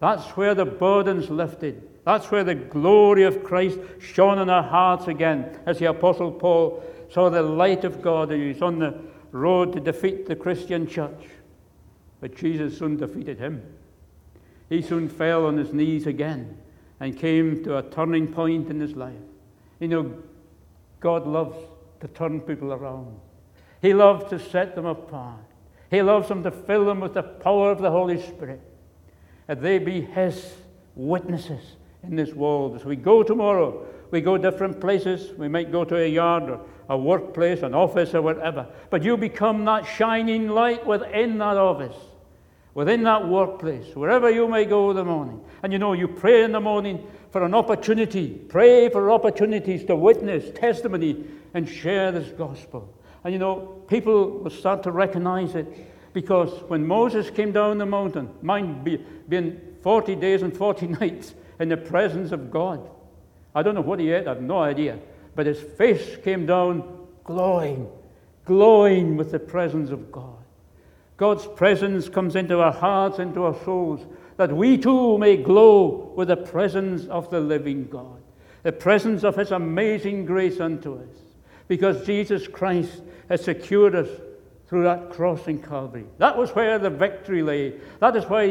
That's 0.00 0.28
where 0.36 0.54
the 0.54 0.66
burden's 0.66 1.30
lifted. 1.30 1.88
That's 2.04 2.30
where 2.30 2.44
the 2.44 2.54
glory 2.54 3.22
of 3.22 3.42
Christ 3.42 3.78
shone 3.98 4.38
in 4.38 4.50
our 4.50 4.62
hearts 4.62 5.06
again, 5.06 5.58
as 5.64 5.78
the 5.78 5.86
Apostle 5.86 6.32
Paul 6.32 6.84
saw 7.10 7.30
the 7.30 7.42
light 7.42 7.84
of 7.84 8.02
God 8.02 8.30
and 8.30 8.42
he's 8.42 8.60
on 8.60 8.78
the 8.78 9.00
road 9.32 9.72
to 9.72 9.80
defeat 9.80 10.26
the 10.26 10.36
Christian 10.36 10.86
church. 10.86 11.28
But 12.20 12.36
Jesus 12.36 12.76
soon 12.76 12.96
defeated 12.96 13.38
him. 13.38 13.62
He 14.68 14.82
soon 14.82 15.08
fell 15.08 15.46
on 15.46 15.56
his 15.56 15.72
knees 15.72 16.06
again 16.06 16.58
and 17.00 17.18
came 17.18 17.62
to 17.64 17.78
a 17.78 17.82
turning 17.82 18.28
point 18.28 18.70
in 18.70 18.80
his 18.80 18.94
life. 18.94 19.14
You 19.80 19.88
know, 19.88 20.14
God 21.00 21.26
loves 21.26 21.56
to 22.00 22.08
turn 22.08 22.40
people 22.40 22.72
around. 22.72 23.18
He 23.82 23.92
loves 23.92 24.30
to 24.30 24.38
set 24.38 24.74
them 24.74 24.86
apart. 24.86 25.40
He 25.90 26.00
loves 26.02 26.28
them 26.28 26.42
to 26.42 26.50
fill 26.50 26.86
them 26.86 27.00
with 27.00 27.14
the 27.14 27.22
power 27.22 27.70
of 27.70 27.80
the 27.80 27.90
Holy 27.90 28.20
Spirit. 28.20 28.60
That 29.46 29.60
they 29.60 29.78
be 29.78 30.00
His 30.00 30.54
witnesses 30.94 31.76
in 32.02 32.16
this 32.16 32.32
world. 32.32 32.76
As 32.76 32.84
we 32.84 32.96
go 32.96 33.22
tomorrow, 33.22 33.86
we 34.10 34.20
go 34.20 34.38
different 34.38 34.80
places. 34.80 35.36
We 35.38 35.48
might 35.48 35.70
go 35.70 35.84
to 35.84 35.96
a 35.96 36.08
yard 36.08 36.44
or 36.44 36.60
a 36.88 36.96
workplace, 36.96 37.62
an 37.62 37.74
office, 37.74 38.14
or 38.14 38.22
whatever. 38.22 38.66
But 38.90 39.02
you 39.02 39.16
become 39.16 39.64
that 39.66 39.84
shining 39.84 40.48
light 40.48 40.86
within 40.86 41.38
that 41.38 41.56
office, 41.56 41.96
within 42.74 43.04
that 43.04 43.26
workplace, 43.26 43.94
wherever 43.94 44.30
you 44.30 44.48
may 44.48 44.64
go 44.64 44.90
in 44.90 44.96
the 44.96 45.04
morning. 45.04 45.40
And 45.62 45.72
you 45.72 45.78
know, 45.78 45.92
you 45.92 46.08
pray 46.08 46.42
in 46.44 46.52
the 46.52 46.60
morning 46.60 47.06
for 47.30 47.42
an 47.44 47.54
opportunity. 47.54 48.28
Pray 48.28 48.88
for 48.88 49.10
opportunities 49.10 49.84
to 49.84 49.96
witness, 49.96 50.50
testimony, 50.54 51.24
and 51.54 51.68
share 51.68 52.12
this 52.12 52.28
gospel. 52.30 52.92
And 53.22 53.32
you 53.32 53.38
know, 53.38 53.82
people 53.88 54.38
will 54.40 54.50
start 54.50 54.82
to 54.84 54.90
recognize 54.90 55.54
it 55.54 55.66
because 56.12 56.50
when 56.68 56.86
Moses 56.86 57.30
came 57.30 57.52
down 57.52 57.78
the 57.78 57.86
mountain, 57.86 58.30
mine 58.42 58.84
be, 58.84 59.04
being 59.28 59.60
40 59.82 60.14
days 60.16 60.42
and 60.42 60.56
40 60.56 60.86
nights 61.00 61.34
in 61.58 61.68
the 61.68 61.76
presence 61.76 62.32
of 62.32 62.50
God, 62.50 62.88
I 63.54 63.62
don't 63.62 63.74
know 63.74 63.80
what 63.80 64.00
he 64.00 64.10
ate, 64.10 64.26
I 64.26 64.30
have 64.30 64.42
no 64.42 64.58
idea, 64.58 64.98
but 65.34 65.46
his 65.46 65.60
face 65.60 66.16
came 66.22 66.44
down 66.46 67.06
glowing, 67.24 67.88
glowing 68.44 69.16
with 69.16 69.32
the 69.32 69.38
presence 69.38 69.90
of 69.90 70.12
God. 70.12 70.43
God's 71.16 71.46
presence 71.46 72.08
comes 72.08 72.34
into 72.36 72.60
our 72.60 72.72
hearts, 72.72 73.18
into 73.18 73.44
our 73.44 73.54
souls, 73.64 74.04
that 74.36 74.54
we 74.54 74.76
too 74.76 75.16
may 75.18 75.36
glow 75.36 76.12
with 76.16 76.28
the 76.28 76.36
presence 76.36 77.06
of 77.06 77.30
the 77.30 77.40
living 77.40 77.86
God, 77.86 78.20
the 78.64 78.72
presence 78.72 79.22
of 79.22 79.36
His 79.36 79.52
amazing 79.52 80.24
grace 80.24 80.58
unto 80.58 80.96
us, 80.96 81.16
because 81.68 82.04
Jesus 82.04 82.48
Christ 82.48 83.00
has 83.28 83.44
secured 83.44 83.94
us 83.94 84.08
through 84.66 84.84
that 84.84 85.10
cross 85.10 85.46
in 85.46 85.62
Calvary. 85.62 86.04
That 86.18 86.36
was 86.36 86.50
where 86.50 86.78
the 86.78 86.90
victory 86.90 87.42
lay. 87.42 87.74
That 88.00 88.16
is 88.16 88.24
why 88.24 88.46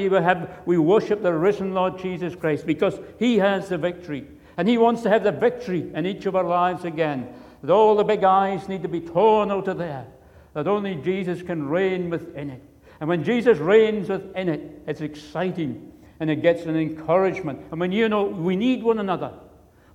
we, 0.65 0.77
worship 0.77 1.21
the 1.21 1.33
risen 1.33 1.73
Lord 1.73 1.99
Jesus 1.99 2.35
Christ, 2.35 2.65
because 2.65 2.97
He 3.19 3.39
has 3.39 3.67
the 3.67 3.77
victory. 3.77 4.27
And 4.55 4.69
He 4.69 4.77
wants 4.77 5.01
to 5.01 5.09
have 5.09 5.23
the 5.23 5.31
victory 5.31 5.91
in 5.93 6.05
each 6.05 6.25
of 6.27 6.35
our 6.35 6.43
lives 6.43 6.85
again. 6.85 7.27
That 7.61 7.73
all 7.73 7.95
the 7.95 8.03
big 8.03 8.23
eyes 8.23 8.69
need 8.69 8.83
to 8.83 8.87
be 8.87 9.01
torn 9.01 9.51
out 9.51 9.67
of 9.67 9.77
there. 9.77 10.05
That 10.53 10.67
only 10.67 10.95
Jesus 10.95 11.41
can 11.41 11.67
reign 11.67 12.09
within 12.09 12.49
it. 12.49 12.61
And 12.99 13.09
when 13.09 13.23
Jesus 13.23 13.57
reigns 13.57 14.09
within 14.09 14.49
it, 14.49 14.81
it's 14.87 15.01
exciting 15.01 15.91
and 16.19 16.29
it 16.29 16.41
gets 16.41 16.63
an 16.63 16.75
encouragement. 16.75 17.59
And 17.71 17.79
when 17.79 17.91
you 17.91 18.07
know 18.07 18.23
we 18.23 18.55
need 18.55 18.83
one 18.83 18.99
another, 18.99 19.33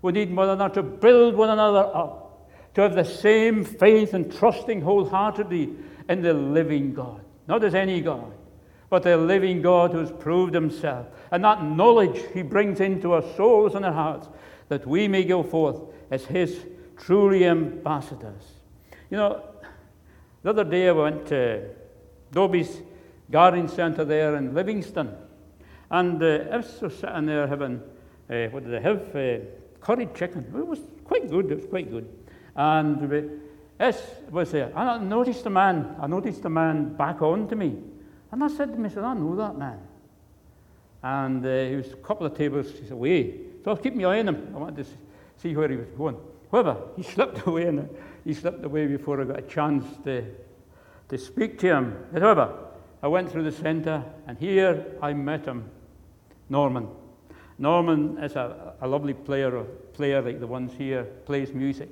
we 0.03 0.13
need 0.13 0.35
one 0.35 0.49
another 0.49 0.75
to 0.75 0.83
build 0.83 1.35
one 1.35 1.51
another 1.51 1.91
up 1.95 2.29
to 2.75 2.83
have 2.83 2.95
the 2.95 3.05
same 3.05 3.65
faith 3.65 4.15
and 4.15 4.33
trusting 4.33 4.81
wholeheartedly 4.81 5.71
in 6.09 6.23
the 6.23 6.33
living 6.33 6.95
God. 6.95 7.21
Not 7.47 7.65
as 7.65 7.75
any 7.75 8.01
God, 8.01 8.33
but 8.91 9.03
the 9.03 9.17
living 9.17 9.63
God 9.63 9.93
who 9.93 9.99
has 9.99 10.13
proved 10.13 10.55
himself. 10.55 11.07
And 11.33 11.43
that 11.45 11.65
knowledge 11.65 12.23
he 12.35 12.43
brings 12.43 12.81
into 12.81 13.13
our 13.13 13.23
souls 13.37 13.75
and 13.75 13.85
our 13.85 13.93
hearts 13.93 14.29
that 14.69 14.87
we 14.87 15.09
may 15.09 15.25
go 15.25 15.43
forth 15.43 15.81
as 16.11 16.25
his 16.25 16.65
truly 16.97 17.47
ambassadors. 17.47 18.43
You 19.11 19.17
know, 19.17 19.43
the 20.43 20.51
other 20.51 20.65
day 20.65 20.89
I 20.89 20.93
went 20.93 21.27
to 21.29 21.69
Dobbies 22.33 22.81
Garden 23.31 23.69
Centre 23.69 24.05
there 24.05 24.37
in 24.37 24.55
Livingston. 24.55 25.15
And 25.91 26.23
uh, 26.23 26.45
I 26.51 26.57
was 26.59 26.95
sitting 27.01 27.27
there 27.27 27.47
having, 27.47 27.81
uh, 28.31 28.47
what 28.49 28.65
did 28.65 28.75
I 28.75 28.81
have? 28.81 29.17
Uh, 29.17 29.39
curried 29.81 30.15
chicken. 30.15 30.45
It 30.57 30.67
was 30.67 30.81
quite 31.05 31.31
good. 31.31 31.51
It 31.51 31.57
was 31.57 31.67
quite 31.67 31.91
good. 31.91 32.09
And 32.55 33.11
this 33.79 34.03
was 34.31 34.51
there. 34.51 34.67
And 34.69 34.79
I 34.79 34.99
noticed 34.99 35.45
the 35.45 35.51
man, 35.51 35.97
I 36.01 36.07
noticed 36.07 36.43
the 36.43 36.51
man 36.51 36.95
back 36.95 37.23
on 37.23 37.49
to 37.49 37.57
me. 37.57 37.77
And 38.31 38.45
I 38.45 38.49
said 38.49 38.73
to 38.73 38.79
myself, 38.79 39.07
I 39.07 39.15
know 39.15 39.35
that 39.37 39.57
man. 39.57 39.79
And 41.03 41.45
uh, 41.45 41.65
he 41.65 41.77
was 41.77 41.93
a 41.93 41.97
couple 41.97 42.27
of 42.27 42.37
tables 42.37 42.67
away. 42.91 43.33
So 43.65 43.71
I 43.71 43.75
was 43.75 43.81
keeping 43.81 44.03
my 44.03 44.17
eye 44.17 44.21
on 44.21 44.29
him. 44.29 44.53
I 44.55 44.59
wanted 44.59 44.85
to 44.85 44.91
see 45.37 45.55
where 45.57 45.69
he 45.69 45.77
was 45.77 45.89
going. 45.97 46.17
However, 46.51 46.77
he 46.97 47.03
slipped 47.15 47.47
away 47.47 47.67
and 47.67 47.89
he 48.25 48.35
slipped 48.35 48.65
away 48.65 48.87
before 48.87 49.21
I 49.21 49.25
got 49.25 49.39
a 49.39 49.43
chance 49.43 49.85
to, 50.05 50.25
to 51.09 51.19
speak 51.19 51.59
to 51.61 51.67
him. 51.67 51.97
However, 52.13 52.53
I 53.03 53.09
went 53.09 53.31
through 53.31 53.45
the 53.45 53.53
centre 53.53 54.05
and 54.27 54.39
here 54.39 54.87
I 55.01 55.13
met 55.13 55.47
him, 55.47 55.71
Norman. 56.49 56.89
Norman 57.59 58.19
is 58.19 58.37
a, 58.37 58.75
a 58.81 58.89
lovely 58.89 59.15
player, 59.15 59.63
player 59.93 60.23
like 60.23 60.41
the 60.41 60.47
ones 60.47 60.73
here, 60.77 61.05
plays 61.25 61.53
music 61.53 61.89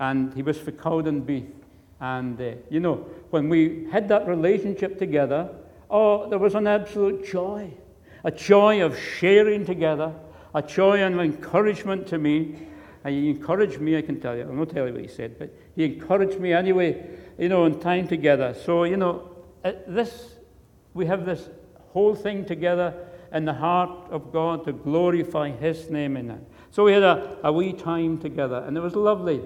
and 0.00 0.34
he 0.34 0.42
was 0.42 0.58
for 0.58 0.72
Cowdenbeath. 0.72 1.52
And, 2.00 2.40
uh, 2.40 2.52
you 2.70 2.80
know, 2.80 3.06
when 3.28 3.48
we 3.48 3.86
had 3.92 4.08
that 4.08 4.26
relationship 4.26 4.98
together, 4.98 5.50
oh, 5.90 6.28
there 6.28 6.38
was 6.38 6.54
an 6.54 6.66
absolute 6.66 7.30
joy. 7.30 7.70
A 8.24 8.30
joy 8.30 8.82
of 8.82 8.98
sharing 8.98 9.64
together, 9.64 10.12
a 10.54 10.62
joy 10.62 11.02
and 11.02 11.20
encouragement 11.20 12.06
to 12.08 12.18
me. 12.18 12.56
And 13.04 13.14
he 13.14 13.30
encouraged 13.30 13.80
me, 13.80 13.96
I 13.96 14.02
can 14.02 14.20
tell 14.20 14.36
you. 14.36 14.42
I 14.42 14.46
won't 14.46 14.70
tell 14.70 14.86
you 14.86 14.92
what 14.92 15.02
he 15.02 15.08
said, 15.08 15.38
but 15.38 15.54
he 15.74 15.84
encouraged 15.84 16.38
me 16.38 16.52
anyway, 16.52 17.02
you 17.38 17.48
know, 17.48 17.64
in 17.64 17.80
time 17.80 18.06
together. 18.06 18.54
So, 18.54 18.84
you 18.84 18.96
know, 18.96 19.30
uh, 19.64 19.72
this, 19.86 20.34
we 20.92 21.06
have 21.06 21.24
this 21.24 21.48
whole 21.92 22.14
thing 22.14 22.44
together 22.44 22.94
in 23.32 23.44
the 23.44 23.54
heart 23.54 24.10
of 24.10 24.32
God 24.32 24.64
to 24.64 24.72
glorify 24.72 25.50
His 25.50 25.88
name 25.90 26.16
in 26.16 26.30
it. 26.30 26.40
So 26.70 26.84
we 26.84 26.92
had 26.92 27.02
a, 27.02 27.38
a 27.44 27.52
wee 27.52 27.72
time 27.72 28.18
together, 28.18 28.64
and 28.66 28.76
it 28.76 28.80
was 28.80 28.94
lovely. 28.94 29.40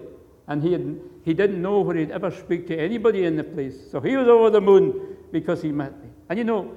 And 0.46 0.62
he, 0.62 0.72
had, 0.72 1.00
he 1.24 1.32
didn't 1.32 1.62
know 1.62 1.80
where 1.80 1.96
he'd 1.96 2.10
ever 2.10 2.30
speak 2.30 2.66
to 2.68 2.76
anybody 2.76 3.24
in 3.24 3.36
the 3.36 3.44
place. 3.44 3.90
So 3.90 4.00
he 4.00 4.16
was 4.16 4.28
over 4.28 4.50
the 4.50 4.60
moon 4.60 5.16
because 5.32 5.62
he 5.62 5.72
met 5.72 5.98
me. 6.02 6.08
And 6.28 6.38
you 6.38 6.44
know, 6.44 6.76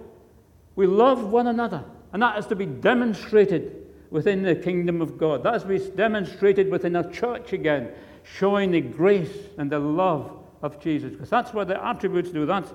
we 0.76 0.88
love 0.88 1.26
one 1.32 1.48
another. 1.48 1.84
And 2.14 2.22
that 2.22 2.38
is 2.40 2.48
to 2.48 2.56
be 2.56 2.66
demonstrated 2.66 3.87
within 4.10 4.44
the 4.44 4.56
kingdom 4.56 5.02
of 5.02 5.18
God. 5.18 5.44
That 5.44 5.56
is 5.56 5.62
to 5.64 5.68
be 5.68 5.80
demonstrated 5.96 6.70
within 6.72 6.96
our 6.96 7.10
church 7.12 7.54
again, 7.54 7.92
showing 8.24 8.72
the 8.72 8.82
grace 8.82 9.38
and 9.58 9.72
the 9.72 9.80
love 9.80 10.32
of 10.62 10.80
Jesus. 10.80 11.14
Because 11.14 11.30
that's 11.30 11.54
what 11.54 11.68
the 11.68 11.84
attributes 11.84 12.30
do. 12.30 12.46
That's 12.46 12.72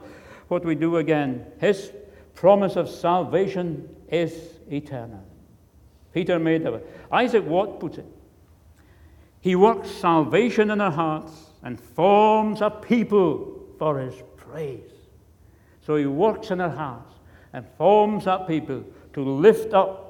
what 0.49 0.64
we 0.64 0.75
do 0.75 0.97
again. 0.99 1.47
His 1.61 1.92
promise 2.35 2.77
of 2.77 2.88
salvation 2.88 3.88
is 4.11 4.35
eternal. 4.71 5.25
Peter 6.12 6.38
made 6.38 6.62
it. 6.62 7.07
Isaac 7.11 7.45
Watt 7.47 7.81
put 7.81 7.99
it 7.99 8.07
he 9.42 9.57
works 9.57 9.90
salvation 9.90 10.71
in 10.71 10.81
our 10.81 10.92
hearts 10.92 11.33
and 11.64 11.79
forms 11.79 12.62
a 12.62 12.71
people 12.71 13.61
for 13.77 13.99
his 13.99 14.14
praise. 14.37 14.92
So 15.85 15.97
he 15.97 16.07
works 16.07 16.53
in 16.53 16.61
our 16.61 16.71
hearts 16.71 17.12
and 17.53 17.66
forms 17.77 18.29
a 18.29 18.45
people 18.47 18.85
to 19.14 19.21
lift 19.21 19.75
up 19.75 20.01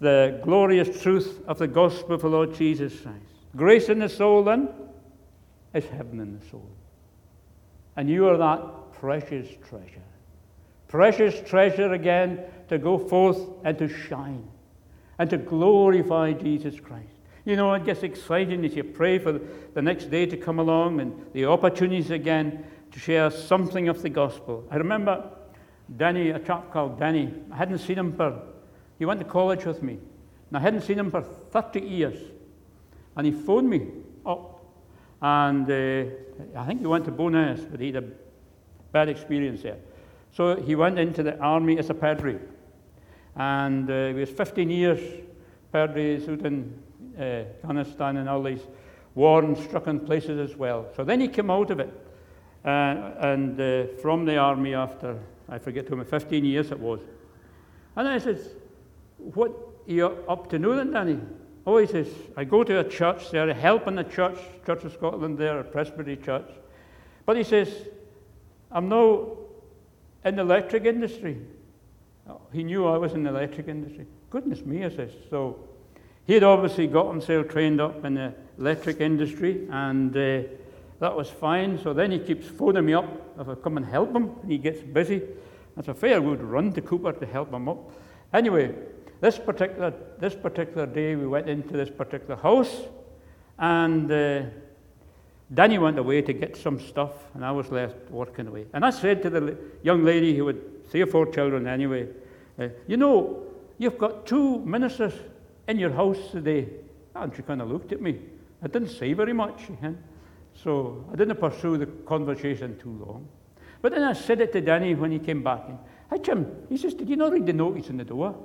the 0.00 0.40
glorious 0.42 1.02
truth 1.02 1.40
of 1.46 1.58
the 1.58 1.68
gospel 1.68 2.14
of 2.14 2.22
the 2.22 2.28
Lord 2.28 2.54
Jesus 2.54 2.92
Christ. 3.00 3.18
Grace 3.56 3.88
in 3.88 3.98
the 3.98 4.08
soul, 4.08 4.42
then, 4.42 4.68
is 5.74 5.84
heaven 5.86 6.20
in 6.20 6.38
the 6.38 6.46
soul. 6.46 6.68
And 7.96 8.08
you 8.08 8.28
are 8.28 8.36
that 8.36 8.92
precious 8.92 9.48
treasure. 9.68 10.02
Precious 10.88 11.40
treasure 11.48 11.92
again 11.92 12.40
to 12.68 12.78
go 12.78 12.98
forth 12.98 13.38
and 13.64 13.78
to 13.78 13.88
shine 13.88 14.48
and 15.18 15.28
to 15.30 15.36
glorify 15.36 16.32
Jesus 16.32 16.80
Christ. 16.80 17.12
You 17.44 17.56
know, 17.56 17.72
it 17.74 17.84
gets 17.84 18.02
exciting 18.02 18.64
as 18.64 18.74
you 18.74 18.84
pray 18.84 19.18
for 19.18 19.40
the 19.74 19.82
next 19.82 20.10
day 20.10 20.26
to 20.26 20.36
come 20.36 20.58
along 20.58 21.00
and 21.00 21.14
the 21.32 21.46
opportunities 21.46 22.10
again 22.10 22.64
to 22.92 22.98
share 22.98 23.30
something 23.30 23.88
of 23.88 24.02
the 24.02 24.08
gospel. 24.08 24.66
I 24.70 24.76
remember 24.76 25.30
Danny, 25.96 26.30
a 26.30 26.38
chap 26.38 26.72
called 26.72 26.98
Danny. 26.98 27.34
I 27.50 27.56
hadn't 27.56 27.78
seen 27.78 27.98
him 27.98 28.12
for, 28.14 28.40
he 29.00 29.06
went 29.06 29.18
to 29.18 29.24
college 29.24 29.64
with 29.64 29.82
me. 29.82 29.94
And 29.94 30.58
I 30.58 30.60
hadn't 30.60 30.82
seen 30.82 30.98
him 30.98 31.10
for 31.10 31.22
30 31.22 31.80
years. 31.80 32.18
And 33.16 33.26
he 33.26 33.32
phoned 33.32 33.70
me 33.70 33.88
up. 34.26 34.62
And 35.22 35.64
uh, 35.70 36.10
I 36.54 36.66
think 36.66 36.80
he 36.80 36.86
went 36.86 37.06
to 37.06 37.10
Bo'ness, 37.10 37.66
but 37.70 37.80
he 37.80 37.86
had 37.86 38.04
a 38.04 38.06
bad 38.92 39.08
experience 39.08 39.62
there. 39.62 39.78
So 40.32 40.54
he 40.54 40.74
went 40.74 40.98
into 40.98 41.22
the 41.22 41.38
army 41.38 41.78
as 41.78 41.88
a 41.88 41.94
padre. 41.94 42.38
And 43.36 43.90
uh, 43.90 44.08
he 44.08 44.12
was 44.12 44.28
15 44.28 44.68
years 44.68 45.00
padre 45.72 46.16
in 46.16 46.78
uh, 47.18 47.22
Afghanistan 47.22 48.18
and 48.18 48.28
all 48.28 48.42
these 48.42 48.66
war 49.14 49.42
and 49.42 49.56
stricken 49.56 50.00
places 50.00 50.38
as 50.50 50.58
well. 50.58 50.88
So 50.94 51.04
then 51.04 51.20
he 51.20 51.28
came 51.28 51.50
out 51.50 51.70
of 51.70 51.80
it. 51.80 52.06
Uh, 52.62 52.68
and 52.68 53.58
uh, 53.58 53.86
from 54.02 54.26
the 54.26 54.36
army 54.36 54.74
after, 54.74 55.16
I 55.48 55.58
forget 55.58 55.88
how 55.88 55.96
many, 55.96 56.06
15 56.06 56.44
years 56.44 56.70
it 56.70 56.78
was. 56.78 57.00
And 57.96 58.06
I 58.06 58.18
says, 58.18 58.59
What 59.34 59.52
you're 59.86 60.12
you 60.12 60.24
up 60.28 60.50
to 60.50 60.58
now 60.58 60.74
then, 60.74 60.92
Danny? 60.92 61.18
Oh, 61.66 61.78
he 61.78 61.86
says, 61.86 62.08
I 62.36 62.44
go 62.44 62.64
to 62.64 62.80
a 62.80 62.88
church 62.88 63.30
there, 63.30 63.52
helping 63.52 63.96
the 63.96 64.04
church, 64.04 64.38
Church 64.64 64.84
of 64.84 64.92
Scotland 64.92 65.36
there, 65.38 65.60
a 65.60 65.64
Presbytery 65.64 66.16
church. 66.16 66.48
But 67.26 67.36
he 67.36 67.44
says, 67.44 67.68
I'm 68.70 68.88
now 68.88 69.36
in 70.24 70.36
the 70.36 70.42
electric 70.42 70.84
industry. 70.84 71.38
Oh, 72.28 72.40
he 72.52 72.62
knew 72.62 72.86
I 72.86 72.96
was 72.96 73.12
in 73.12 73.22
the 73.22 73.30
electric 73.30 73.68
industry. 73.68 74.06
Goodness 74.30 74.64
me, 74.64 74.84
I 74.84 74.88
says. 74.88 75.12
So 75.28 75.58
he 76.26 76.34
had 76.34 76.44
obviously 76.44 76.86
got 76.86 77.10
himself 77.10 77.48
trained 77.48 77.80
up 77.80 78.04
in 78.04 78.14
the 78.14 78.34
electric 78.58 79.00
industry, 79.00 79.66
and 79.70 80.16
uh, 80.16 80.42
that 81.00 81.14
was 81.14 81.28
fine. 81.28 81.78
So 81.82 81.92
then 81.92 82.10
he 82.10 82.18
keeps 82.18 82.46
phoning 82.46 82.86
me 82.86 82.94
up 82.94 83.38
if 83.38 83.48
I 83.48 83.54
come 83.54 83.76
and 83.76 83.86
help 83.86 84.14
him, 84.14 84.30
and 84.42 84.50
he 84.50 84.58
gets 84.58 84.80
busy. 84.80 85.22
That's 85.76 85.88
a 85.88 85.94
fair 85.94 86.20
good 86.20 86.42
run 86.42 86.72
to 86.72 86.82
Cupar 86.82 87.18
to 87.18 87.26
help 87.26 87.52
him 87.52 87.68
up. 87.68 87.90
Anyway, 88.32 88.74
this 89.20 89.38
particular, 89.38 89.92
this 90.18 90.34
particular 90.34 90.86
day, 90.86 91.16
we 91.16 91.26
went 91.26 91.48
into 91.48 91.74
this 91.74 91.90
particular 91.90 92.36
house, 92.36 92.74
and 93.58 94.10
uh, 94.10 94.42
Danny 95.52 95.78
went 95.78 95.98
away 95.98 96.22
to 96.22 96.32
get 96.32 96.56
some 96.56 96.78
stuff, 96.78 97.12
and 97.34 97.44
I 97.44 97.50
was 97.50 97.70
left 97.70 98.10
working 98.10 98.46
away. 98.46 98.66
And 98.72 98.84
I 98.84 98.90
said 98.90 99.22
to 99.22 99.30
the 99.30 99.56
young 99.82 100.04
lady 100.04 100.36
who 100.36 100.46
had 100.46 100.88
three 100.90 101.02
or 101.02 101.06
four 101.06 101.26
children 101.26 101.66
anyway, 101.66 102.08
uh, 102.58 102.68
You 102.86 102.96
know, 102.96 103.42
you've 103.78 103.98
got 103.98 104.26
two 104.26 104.60
ministers 104.60 105.14
in 105.66 105.78
your 105.78 105.90
house 105.90 106.18
today. 106.30 106.68
And 107.14 107.34
she 107.34 107.42
kind 107.42 107.60
of 107.60 107.70
looked 107.70 107.92
at 107.92 108.00
me. 108.00 108.20
I 108.62 108.68
didn't 108.68 108.90
say 108.90 109.12
very 109.12 109.32
much. 109.32 109.62
So 110.54 111.04
I 111.12 111.16
didn't 111.16 111.36
pursue 111.38 111.78
the 111.78 111.86
conversation 111.86 112.78
too 112.78 113.04
long. 113.04 113.26
But 113.82 113.92
then 113.92 114.02
I 114.02 114.12
said 114.12 114.40
it 114.40 114.52
to 114.52 114.60
Danny 114.60 114.94
when 114.94 115.10
he 115.10 115.18
came 115.18 115.42
back. 115.42 115.68
In. 115.68 115.78
Hi, 116.10 116.18
Jim. 116.18 116.46
He 116.68 116.76
says, 116.76 116.94
Did 116.94 117.08
you 117.08 117.16
not 117.16 117.32
read 117.32 117.46
the 117.46 117.52
notice 117.52 117.88
in 117.88 117.96
the 117.96 118.04
door? 118.04 118.36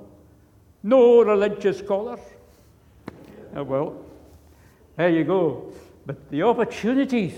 No 0.82 1.22
religious 1.22 1.78
scholars. 1.78 2.20
Oh, 3.54 3.62
well, 3.62 4.04
there 4.96 5.08
you 5.08 5.24
go. 5.24 5.72
But 6.04 6.30
the 6.30 6.42
opportunities 6.42 7.34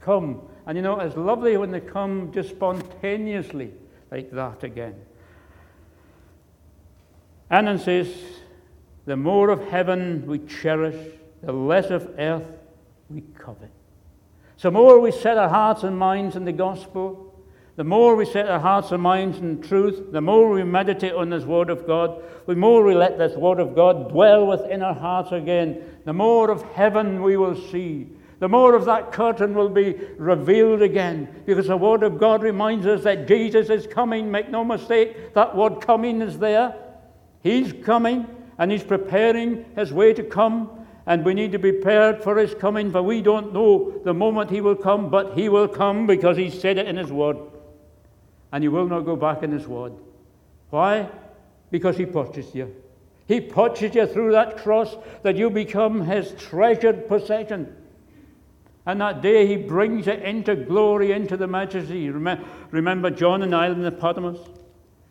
come. 0.00 0.40
And 0.66 0.76
you 0.76 0.82
know, 0.82 0.98
it's 1.00 1.16
lovely 1.16 1.56
when 1.56 1.70
they 1.70 1.80
come 1.80 2.32
just 2.32 2.50
spontaneously 2.50 3.72
like 4.10 4.30
that 4.30 4.64
again. 4.64 4.94
Annan 7.50 7.78
says, 7.78 8.08
The 9.04 9.16
more 9.16 9.50
of 9.50 9.68
heaven 9.68 10.26
we 10.26 10.38
cherish, 10.40 10.96
the 11.42 11.52
less 11.52 11.90
of 11.90 12.14
earth 12.18 12.46
we 13.08 13.22
covet. 13.38 13.70
So, 14.56 14.70
more 14.70 14.98
we 15.00 15.12
set 15.12 15.36
our 15.36 15.48
hearts 15.48 15.82
and 15.82 15.98
minds 15.98 16.34
in 16.34 16.44
the 16.44 16.52
gospel, 16.52 17.25
the 17.76 17.84
more 17.84 18.16
we 18.16 18.24
set 18.24 18.48
our 18.48 18.58
hearts 18.58 18.90
and 18.90 19.02
minds 19.02 19.36
in 19.36 19.60
truth, 19.60 20.10
the 20.10 20.20
more 20.22 20.50
we 20.50 20.64
meditate 20.64 21.12
on 21.12 21.28
this 21.28 21.44
Word 21.44 21.68
of 21.68 21.86
God, 21.86 22.22
the 22.46 22.54
more 22.54 22.82
we 22.82 22.94
let 22.94 23.18
this 23.18 23.36
Word 23.36 23.60
of 23.60 23.74
God 23.74 24.08
dwell 24.08 24.46
within 24.46 24.82
our 24.82 24.94
hearts 24.94 25.30
again, 25.30 25.82
the 26.06 26.12
more 26.14 26.50
of 26.50 26.62
heaven 26.72 27.22
we 27.22 27.36
will 27.36 27.54
see. 27.54 28.08
The 28.38 28.48
more 28.48 28.74
of 28.74 28.86
that 28.86 29.12
curtain 29.12 29.54
will 29.54 29.68
be 29.68 29.94
revealed 30.16 30.80
again 30.80 31.42
because 31.44 31.66
the 31.66 31.76
Word 31.76 32.02
of 32.02 32.18
God 32.18 32.42
reminds 32.42 32.86
us 32.86 33.02
that 33.04 33.28
Jesus 33.28 33.68
is 33.68 33.86
coming. 33.86 34.30
Make 34.30 34.48
no 34.48 34.64
mistake, 34.64 35.34
that 35.34 35.54
word 35.54 35.82
coming 35.82 36.22
is 36.22 36.38
there. 36.38 36.74
He's 37.42 37.74
coming 37.84 38.26
and 38.58 38.72
He's 38.72 38.84
preparing 38.84 39.66
His 39.74 39.92
way 39.92 40.14
to 40.14 40.22
come. 40.22 40.70
And 41.08 41.24
we 41.24 41.34
need 41.34 41.52
to 41.52 41.58
be 41.58 41.72
prepared 41.72 42.22
for 42.22 42.36
His 42.36 42.54
coming, 42.54 42.90
for 42.90 43.00
we 43.00 43.22
don't 43.22 43.52
know 43.52 44.00
the 44.02 44.14
moment 44.14 44.50
He 44.50 44.60
will 44.60 44.74
come, 44.74 45.08
but 45.08 45.34
He 45.34 45.48
will 45.48 45.68
come 45.68 46.06
because 46.06 46.36
He 46.36 46.50
said 46.50 46.78
it 46.78 46.86
in 46.88 46.96
His 46.96 47.12
Word 47.12 47.36
and 48.56 48.64
you 48.64 48.70
will 48.70 48.88
not 48.88 49.00
go 49.00 49.16
back 49.16 49.42
in 49.42 49.52
his 49.52 49.68
word. 49.68 49.92
Why? 50.70 51.10
Because 51.70 51.98
he 51.98 52.06
purchased 52.06 52.54
you. 52.54 52.74
He 53.28 53.38
purchased 53.38 53.94
you 53.94 54.06
through 54.06 54.32
that 54.32 54.56
cross 54.56 54.96
that 55.24 55.36
you 55.36 55.50
become 55.50 56.00
his 56.06 56.32
treasured 56.38 57.06
possession. 57.06 57.76
And 58.86 58.98
that 59.02 59.20
day 59.20 59.46
he 59.46 59.58
brings 59.58 60.06
you 60.06 60.14
into 60.14 60.56
glory, 60.56 61.12
into 61.12 61.36
the 61.36 61.46
majesty. 61.46 62.08
Remember 62.08 63.10
John 63.10 63.40
the 63.40 63.54
island 63.54 63.84
of 63.84 64.00
Patmos? 64.00 64.38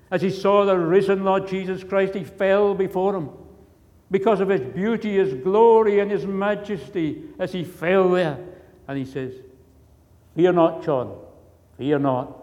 As 0.09 0.23
he 0.23 0.31
saw 0.31 0.65
the 0.65 0.79
risen 0.79 1.23
Lord 1.23 1.47
Jesus 1.47 1.83
Christ, 1.83 2.15
he 2.15 2.23
fell 2.23 2.73
before 2.73 3.15
him 3.15 3.29
because 4.09 4.39
of 4.39 4.49
his 4.49 4.61
beauty, 4.61 5.17
his 5.17 5.35
glory, 5.35 5.99
and 5.99 6.09
his 6.09 6.25
majesty 6.25 7.25
as 7.37 7.53
he 7.53 7.63
fell 7.63 8.09
there. 8.09 8.39
And 8.87 8.97
he 8.97 9.05
says, 9.05 9.35
Fear 10.35 10.53
not, 10.53 10.83
John, 10.83 11.15
fear 11.77 11.99
not. 11.99 12.41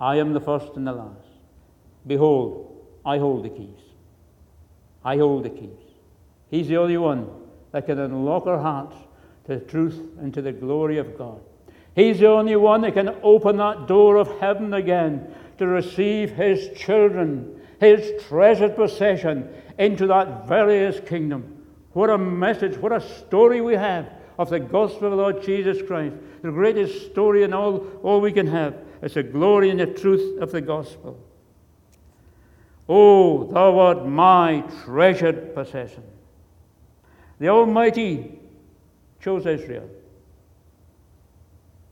I 0.00 0.16
am 0.16 0.32
the 0.32 0.40
first 0.40 0.76
and 0.76 0.86
the 0.86 0.92
last. 0.92 1.28
Behold, 2.06 2.86
I 3.04 3.18
hold 3.18 3.44
the 3.44 3.50
keys. 3.50 3.80
I 5.04 5.16
hold 5.16 5.44
the 5.44 5.50
keys. 5.50 5.70
He's 6.48 6.68
the 6.68 6.78
only 6.78 6.96
one 6.96 7.28
that 7.72 7.86
can 7.86 7.98
unlock 7.98 8.46
our 8.46 8.58
hearts 8.58 8.96
to 9.46 9.58
the 9.58 9.64
truth 9.64 10.00
and 10.18 10.32
to 10.34 10.42
the 10.42 10.52
glory 10.52 10.98
of 10.98 11.16
God. 11.16 11.40
He's 11.94 12.20
the 12.20 12.28
only 12.28 12.56
one 12.56 12.80
that 12.82 12.94
can 12.94 13.16
open 13.22 13.56
that 13.58 13.86
door 13.86 14.16
of 14.16 14.40
heaven 14.40 14.74
again 14.74 15.34
to 15.58 15.66
receive 15.66 16.30
his 16.30 16.70
children, 16.78 17.60
his 17.78 18.22
treasured 18.24 18.76
possession, 18.76 19.48
into 19.78 20.06
that 20.06 20.46
various 20.46 21.00
kingdom. 21.00 21.66
What 21.92 22.10
a 22.10 22.18
message, 22.18 22.76
what 22.78 22.92
a 22.92 23.00
story 23.00 23.60
we 23.60 23.74
have 23.74 24.08
of 24.38 24.50
the 24.50 24.60
gospel 24.60 25.06
of 25.06 25.10
the 25.10 25.16
Lord 25.16 25.42
Jesus 25.42 25.82
Christ. 25.86 26.16
The 26.42 26.50
greatest 26.50 27.10
story 27.10 27.42
in 27.42 27.52
all, 27.52 27.86
all 28.02 28.20
we 28.20 28.32
can 28.32 28.46
have. 28.46 28.74
It's 29.02 29.14
the 29.14 29.22
glory 29.22 29.70
and 29.70 29.80
the 29.80 29.86
truth 29.86 30.40
of 30.40 30.52
the 30.52 30.60
gospel. 30.60 31.18
Oh, 32.88 33.44
thou 33.44 33.78
art 33.78 34.06
my 34.06 34.64
treasured 34.84 35.54
possession. 35.54 36.02
The 37.38 37.48
Almighty 37.48 38.38
chose 39.20 39.46
Israel, 39.46 39.88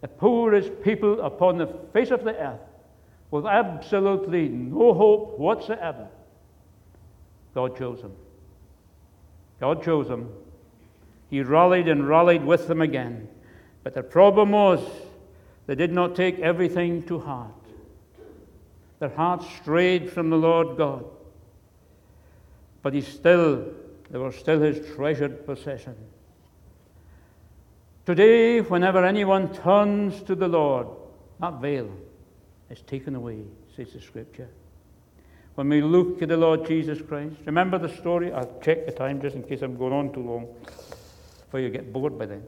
the 0.00 0.08
poorest 0.08 0.82
people 0.82 1.20
upon 1.20 1.58
the 1.58 1.66
face 1.92 2.10
of 2.10 2.24
the 2.24 2.36
earth, 2.36 2.60
with 3.30 3.46
absolutely 3.46 4.48
no 4.48 4.92
hope 4.92 5.38
whatsoever. 5.38 6.08
God 7.54 7.76
chose 7.78 8.02
them. 8.02 8.12
God 9.60 9.82
chose 9.82 10.08
them. 10.08 10.30
He 11.30 11.42
rallied 11.42 11.88
and 11.88 12.08
rallied 12.08 12.44
with 12.44 12.68
them 12.68 12.80
again. 12.80 13.28
But 13.82 13.94
the 13.94 14.02
problem 14.02 14.52
was 14.52 14.80
they 15.68 15.74
did 15.74 15.92
not 15.92 16.16
take 16.16 16.38
everything 16.38 17.02
to 17.04 17.18
heart. 17.18 17.52
Their 19.00 19.10
hearts 19.10 19.46
strayed 19.60 20.10
from 20.10 20.30
the 20.30 20.36
Lord 20.36 20.78
God. 20.78 21.04
But 22.80 22.94
he 22.94 23.02
still, 23.02 23.66
they 24.10 24.18
were 24.18 24.32
still 24.32 24.60
his 24.60 24.94
treasured 24.96 25.44
possession. 25.44 25.94
Today, 28.06 28.62
whenever 28.62 29.04
anyone 29.04 29.52
turns 29.52 30.22
to 30.22 30.34
the 30.34 30.48
Lord, 30.48 30.86
that 31.38 31.60
veil 31.60 31.90
is 32.70 32.80
taken 32.80 33.14
away, 33.14 33.42
says 33.76 33.92
the 33.92 34.00
scripture. 34.00 34.48
When 35.56 35.68
we 35.68 35.82
look 35.82 36.22
at 36.22 36.30
the 36.30 36.38
Lord 36.38 36.66
Jesus 36.66 37.02
Christ, 37.02 37.36
remember 37.44 37.76
the 37.76 37.94
story? 37.94 38.32
I'll 38.32 38.58
check 38.62 38.86
the 38.86 38.92
time 38.92 39.20
just 39.20 39.36
in 39.36 39.42
case 39.42 39.60
I'm 39.60 39.76
going 39.76 39.92
on 39.92 40.14
too 40.14 40.22
long, 40.22 40.48
before 41.44 41.60
you 41.60 41.68
get 41.68 41.92
bored 41.92 42.18
by 42.18 42.24
then. 42.24 42.42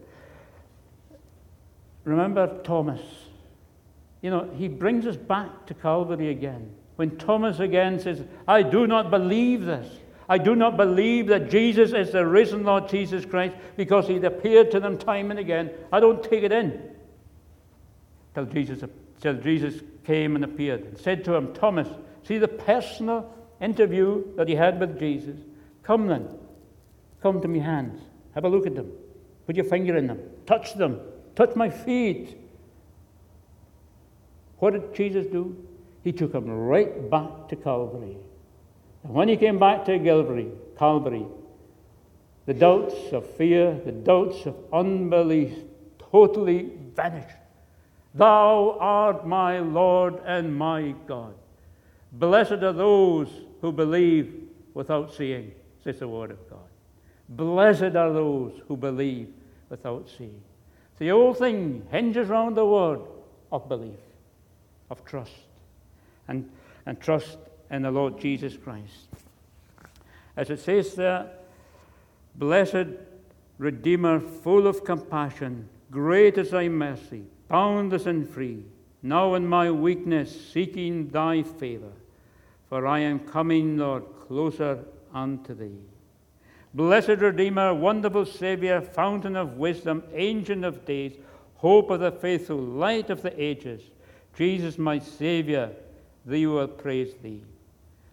Remember 2.04 2.60
Thomas. 2.62 3.00
You 4.22 4.30
know, 4.30 4.50
he 4.56 4.68
brings 4.68 5.06
us 5.06 5.16
back 5.16 5.66
to 5.66 5.74
Calvary 5.74 6.30
again. 6.30 6.70
When 6.96 7.16
Thomas 7.16 7.60
again 7.60 7.98
says, 7.98 8.22
I 8.46 8.62
do 8.62 8.86
not 8.86 9.10
believe 9.10 9.64
this. 9.64 9.90
I 10.28 10.38
do 10.38 10.54
not 10.54 10.76
believe 10.76 11.26
that 11.28 11.50
Jesus 11.50 11.92
is 11.92 12.12
the 12.12 12.24
risen 12.24 12.64
Lord 12.64 12.88
Jesus 12.88 13.24
Christ 13.24 13.56
because 13.76 14.06
he'd 14.06 14.24
appeared 14.24 14.70
to 14.70 14.80
them 14.80 14.96
time 14.96 15.30
and 15.30 15.40
again. 15.40 15.70
I 15.92 15.98
don't 15.98 16.22
take 16.22 16.44
it 16.44 16.52
in. 16.52 16.80
Till 18.34 18.44
Jesus, 18.44 18.84
till 19.20 19.34
Jesus 19.34 19.82
came 20.04 20.36
and 20.36 20.44
appeared 20.44 20.82
and 20.82 20.98
said 20.98 21.24
to 21.24 21.34
him, 21.34 21.52
Thomas, 21.52 21.88
see 22.22 22.38
the 22.38 22.46
personal 22.46 23.34
interview 23.60 24.22
that 24.36 24.48
he 24.48 24.54
had 24.54 24.78
with 24.78 24.98
Jesus. 24.98 25.36
Come 25.82 26.06
then, 26.06 26.28
come 27.22 27.40
to 27.40 27.48
me 27.48 27.58
hands. 27.58 28.00
Have 28.34 28.44
a 28.44 28.48
look 28.48 28.66
at 28.66 28.76
them. 28.76 28.92
Put 29.46 29.56
your 29.56 29.64
finger 29.64 29.96
in 29.96 30.06
them. 30.06 30.20
Touch 30.46 30.74
them 30.74 31.00
touch 31.34 31.54
my 31.56 31.70
feet. 31.70 32.36
What 34.58 34.72
did 34.72 34.94
Jesus 34.94 35.26
do? 35.26 35.56
He 36.04 36.12
took 36.12 36.34
him 36.34 36.48
right 36.48 37.10
back 37.10 37.48
to 37.48 37.56
Calvary. 37.56 38.16
And 39.04 39.14
when 39.14 39.28
he 39.28 39.36
came 39.36 39.58
back 39.58 39.84
to 39.86 39.98
Calvary, 39.98 40.48
Calvary, 40.78 41.26
the 42.46 42.54
doubts 42.54 42.94
of 43.12 43.28
fear, 43.36 43.80
the 43.84 43.92
doubts 43.92 44.46
of 44.46 44.56
unbelief 44.72 45.52
totally 45.98 46.70
vanished. 46.94 47.36
Thou 48.14 48.76
art 48.80 49.26
my 49.26 49.60
Lord 49.60 50.20
and 50.26 50.54
my 50.56 50.94
God. 51.06 51.34
Blessed 52.12 52.62
are 52.64 52.72
those 52.72 53.28
who 53.60 53.72
believe 53.72 54.48
without 54.74 55.14
seeing, 55.14 55.52
says 55.82 56.00
the 56.00 56.08
Word 56.08 56.32
of 56.32 56.50
God. 56.50 56.58
Blessed 57.28 57.94
are 57.94 58.12
those 58.12 58.60
who 58.66 58.76
believe 58.76 59.28
without 59.68 60.08
seeing. 60.18 60.42
The 61.00 61.08
whole 61.08 61.32
thing 61.32 61.86
hinges 61.90 62.28
around 62.28 62.58
the 62.58 62.66
word 62.66 63.00
of 63.50 63.70
belief, 63.70 63.98
of 64.90 65.02
trust, 65.06 65.32
and, 66.28 66.48
and 66.84 67.00
trust 67.00 67.38
in 67.70 67.82
the 67.82 67.90
Lord 67.90 68.20
Jesus 68.20 68.58
Christ. 68.58 69.08
As 70.36 70.50
it 70.50 70.60
says 70.60 70.94
there, 70.94 71.30
Blessed 72.34 72.88
Redeemer, 73.56 74.20
full 74.20 74.66
of 74.66 74.84
compassion, 74.84 75.70
great 75.90 76.36
is 76.36 76.50
thy 76.50 76.68
mercy, 76.68 77.24
boundless 77.48 78.04
and 78.04 78.28
free, 78.28 78.62
now 79.02 79.34
in 79.34 79.46
my 79.46 79.70
weakness 79.70 80.52
seeking 80.52 81.08
thy 81.08 81.42
favor, 81.42 81.92
for 82.68 82.86
I 82.86 82.98
am 82.98 83.20
coming, 83.20 83.78
Lord, 83.78 84.04
closer 84.28 84.84
unto 85.14 85.54
thee. 85.54 85.78
Blessed 86.72 87.08
Redeemer, 87.08 87.74
wonderful 87.74 88.24
Saviour, 88.24 88.80
fountain 88.80 89.34
of 89.36 89.56
wisdom, 89.56 90.04
ancient 90.14 90.64
of 90.64 90.84
days, 90.84 91.16
hope 91.56 91.90
of 91.90 92.00
the 92.00 92.12
faithful, 92.12 92.56
light 92.56 93.10
of 93.10 93.22
the 93.22 93.42
ages, 93.42 93.82
Jesus, 94.36 94.78
my 94.78 94.98
Saviour, 94.98 95.70
thee 96.24 96.46
will 96.46 96.68
praise 96.68 97.14
thee. 97.22 97.42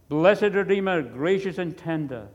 Blessed 0.10 0.54
Redeemer, 0.54 1.02
gracious 1.04 1.60
and 1.60 1.78
tender, 1.78 2.28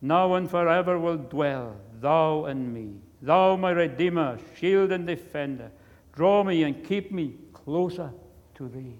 now 0.00 0.34
and 0.34 0.48
forever 0.48 0.98
will 0.98 1.16
dwell, 1.16 1.76
thou 2.00 2.44
and 2.44 2.72
me. 2.72 2.94
Thou, 3.22 3.56
my 3.56 3.70
Redeemer, 3.70 4.38
shield 4.56 4.92
and 4.92 5.06
defender, 5.06 5.70
draw 6.12 6.44
me 6.44 6.62
and 6.62 6.84
keep 6.84 7.10
me 7.10 7.34
closer 7.52 8.12
to 8.54 8.68
thee. 8.68 8.94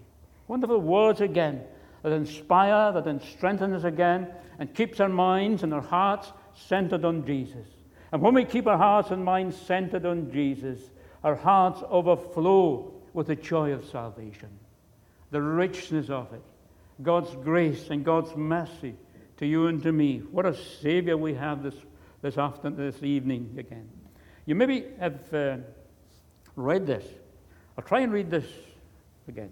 Wonderful 0.49 0.81
words 0.81 1.21
again 1.21 1.63
that 2.03 2.13
inspire, 2.13 2.93
that 2.93 3.23
strengthen 3.23 3.73
us 3.73 3.85
again, 3.85 4.29
and 4.59 4.75
keeps 4.75 5.01
our 5.01 5.09
minds 5.09 5.63
and 5.63 5.73
our 5.75 5.83
hearts 5.83 6.33
centered 6.55 7.05
on 7.05 7.25
Jesus. 7.25 7.67
And 8.13 8.23
when 8.23 8.35
we 8.35 8.45
keep 8.45 8.67
our 8.67 8.79
hearts 8.79 9.11
and 9.11 9.25
minds 9.25 9.57
centered 9.57 10.07
on 10.07 10.31
Jesus, 10.33 10.81
our 11.23 11.35
hearts 11.35 11.83
overflow 11.89 12.93
with 13.13 13.27
the 13.27 13.37
joy 13.37 13.73
of 13.73 13.85
salvation, 13.87 14.51
the 15.31 15.43
richness 15.43 16.09
of 16.09 16.33
it, 16.33 16.43
God's 17.03 17.35
grace 17.45 17.91
and 17.91 18.05
God's 18.05 18.35
mercy 18.37 18.95
to 19.39 19.47
you 19.47 19.67
and 19.67 19.83
to 19.83 19.93
me. 19.93 20.19
What 20.31 20.47
a 20.47 20.55
Savior 20.55 21.17
we 21.17 21.35
have 21.35 21.63
this, 21.63 21.75
this, 22.23 22.39
afternoon, 22.39 22.79
this 22.79 23.03
evening 23.03 23.57
again. 23.59 23.89
You 24.47 24.55
maybe 24.55 24.87
have 24.99 25.35
uh, 25.35 25.57
read 26.55 26.87
this. 26.87 27.05
I'll 27.77 27.85
try 27.85 28.01
and 28.01 28.13
read 28.13 28.31
this 28.31 28.47
again. 29.29 29.51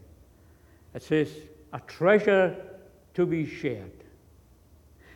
It 0.95 1.03
says, 1.03 1.29
A 1.73 1.81
treasure 1.81 2.57
to 3.15 3.27
be 3.27 3.47
shared. 3.47 4.04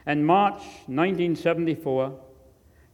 In 0.08 0.24
March 0.24 0.62
1974, 0.86 2.18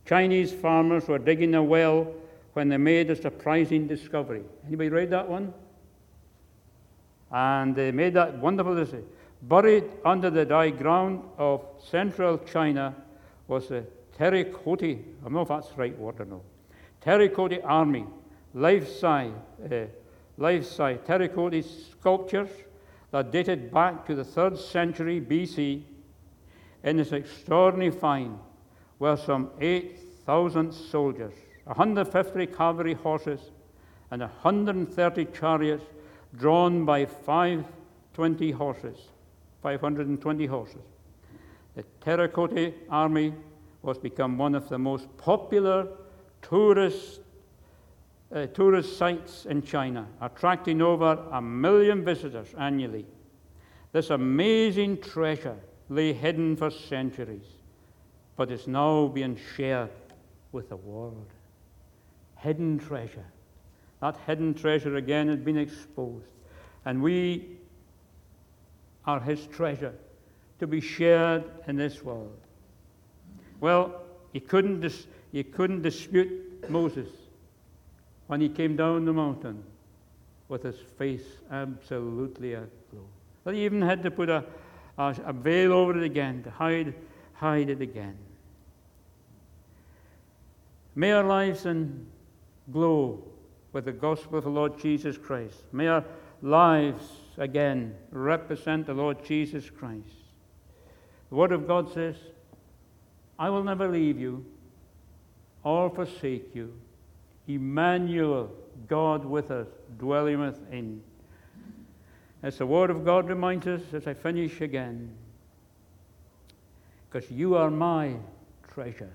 Chinese 0.05 0.53
farmers 0.53 1.07
were 1.07 1.21
digging 1.21 1.55
a 1.55 1.63
well 1.63 2.13
when 2.55 2.69
they 2.69 2.77
made 2.77 3.09
a 3.09 3.15
surprising 3.15 3.87
discovery. 3.87 4.43
Anybody 4.67 4.89
read 4.89 5.11
that 5.11 5.29
one? 5.29 5.55
And 7.31 7.77
they 7.77 7.93
made 7.93 8.15
that 8.15 8.37
wonderful 8.39 8.75
discovery. 8.75 9.05
Buried 9.43 9.85
under 10.05 10.29
the 10.29 10.45
dry 10.45 10.71
ground 10.71 11.23
of 11.39 11.65
central 11.89 12.39
China 12.39 12.93
was 13.47 13.71
a 13.71 13.85
terracotta, 14.19 14.87
I 14.87 14.99
don't 15.23 15.35
know 15.35 15.43
if 15.43 15.49
that's 15.49 15.69
the 15.69 15.77
right 15.77 15.97
word 15.97 16.21
or 16.21 16.25
no, 16.25 16.43
terracotta 17.01 17.63
army, 17.63 18.07
life-size, 18.55 19.31
uh, 19.71 19.85
life-size 20.37 20.99
terracotta 21.07 21.63
sculptures 21.63 22.51
that 23.13 23.31
dated 23.31 23.73
back 23.73 24.05
to 24.07 24.17
the 24.17 24.25
third 24.25 24.59
century 24.59 25.21
BC 25.21 25.85
in 26.85 26.99
this 26.99 27.13
extraordinary 27.13 27.91
find 27.91 28.39
were 28.99 29.17
some 29.17 29.51
8,000 29.61 30.73
soldiers, 30.73 31.33
150 31.65 32.47
cavalry 32.47 32.95
horses, 32.95 33.41
and 34.11 34.21
130 34.21 35.25
chariots 35.27 35.85
drawn 36.37 36.85
by 36.85 37.07
520 37.07 38.51
horses, 38.53 38.99
520 39.63 40.47
horses. 40.47 40.83
The 41.75 41.85
Terracotta 42.01 42.73
Army 42.91 43.33
was 43.83 43.99
become 43.99 44.39
one 44.39 44.55
of 44.55 44.69
the 44.69 44.79
most 44.79 45.09
popular 45.17 45.89
tourist, 46.43 47.21
uh, 48.33 48.47
tourist 48.47 48.97
sites 48.99 49.47
in 49.47 49.63
China, 49.63 50.07
attracting 50.21 50.83
over 50.83 51.19
a 51.33 51.41
million 51.41 52.05
visitors 52.05 52.55
annually. 52.59 53.07
This 53.93 54.11
amazing 54.11 55.01
treasure 55.01 55.57
lay 55.95 56.13
hidden 56.13 56.57
for 56.57 56.71
centuries, 56.71 57.47
but 58.37 58.51
is 58.51 58.67
now 58.67 59.07
being 59.07 59.39
shared 59.57 59.91
with 60.53 60.69
the 60.69 60.77
world. 60.77 61.27
Hidden 62.37 62.79
treasure. 62.79 63.27
That 64.01 64.17
hidden 64.27 64.55
treasure 64.55 64.97
again 64.97 65.29
has 65.29 65.39
been 65.39 65.57
exposed. 65.57 66.27
And 66.85 67.03
we 67.03 67.57
are 69.07 69.21
his 69.21 69.47
treasure 69.47 69.95
to 70.59 70.67
be 70.67 70.81
shared 70.81 71.45
in 71.67 71.77
this 71.77 72.03
world. 72.03 72.39
Well, 73.61 74.03
you 74.33 74.41
couldn't, 74.41 74.81
dis- 74.81 75.07
you 75.33 75.45
couldn't 75.45 75.83
dispute 75.83 76.69
Moses 76.69 77.09
when 78.27 78.41
he 78.41 78.49
came 78.49 78.77
down 78.77 79.05
the 79.05 79.13
mountain 79.13 79.63
with 80.49 80.63
his 80.63 80.77
face 80.99 81.25
absolutely 81.51 82.55
aglow. 82.55 83.07
But 83.45 83.55
he 83.55 83.65
even 83.65 83.83
had 83.83 84.03
to 84.03 84.11
put 84.11 84.29
a, 84.29 84.45
a, 84.99 85.33
veil 85.33 85.73
over 85.73 85.97
it 85.97 86.05
again 86.05 86.43
to 86.45 86.51
hide, 86.51 86.95
hide 87.35 87.71
it 87.71 87.81
again. 87.81 88.17
May 90.95 91.13
our 91.13 91.25
lives 91.25 91.67
and 91.67 92.07
glow 92.73 93.25
with 93.73 93.85
the 93.85 93.93
gospel 93.93 94.39
of 94.39 94.45
the 94.45 94.51
Lord 94.51 94.79
Jesus 94.79 95.19
Christ. 95.19 95.65
May 95.73 95.89
our 95.89 96.05
lives 96.43 97.05
again 97.37 97.97
represent 98.11 98.87
the 98.87 98.95
Lord 98.95 99.25
Jesus 99.25 99.69
Christ. 99.71 100.15
The 101.31 101.35
Word 101.35 101.53
of 101.53 101.67
God 101.67 101.93
says, 101.93 102.17
I 103.39 103.51
will 103.51 103.65
never 103.65 103.89
leave 103.89 104.21
you 104.21 104.45
or 105.65 105.91
forsake 105.91 106.55
you. 106.55 106.73
Emmanuel, 107.49 108.53
God 108.87 109.25
with 109.25 109.51
us, 109.51 109.67
dwelling 109.99 110.41
within. 110.41 111.03
As 112.45 112.59
the 112.59 112.67
Word 112.67 112.91
of 112.91 113.07
God 113.07 113.27
reminds 113.27 113.67
us 113.67 113.81
as 113.95 114.07
I 114.07 114.13
finish 114.13 114.61
again, 114.61 115.11
because 117.09 117.31
you 117.31 117.55
are 117.57 117.71
my 117.71 118.17
treasure. 118.71 119.15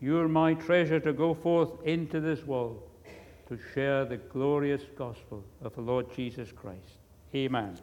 You're 0.00 0.28
my 0.28 0.54
treasure 0.54 1.00
to 1.00 1.12
go 1.12 1.34
forth 1.34 1.84
into 1.84 2.20
this 2.20 2.46
world 2.46 2.80
to 3.48 3.58
share 3.74 4.04
the 4.04 4.18
glorious 4.18 4.82
gospel 4.96 5.42
of 5.64 5.74
the 5.74 5.80
Lord 5.80 6.14
Jesus 6.14 6.52
Christ. 6.52 7.00
Amen. 7.34 7.76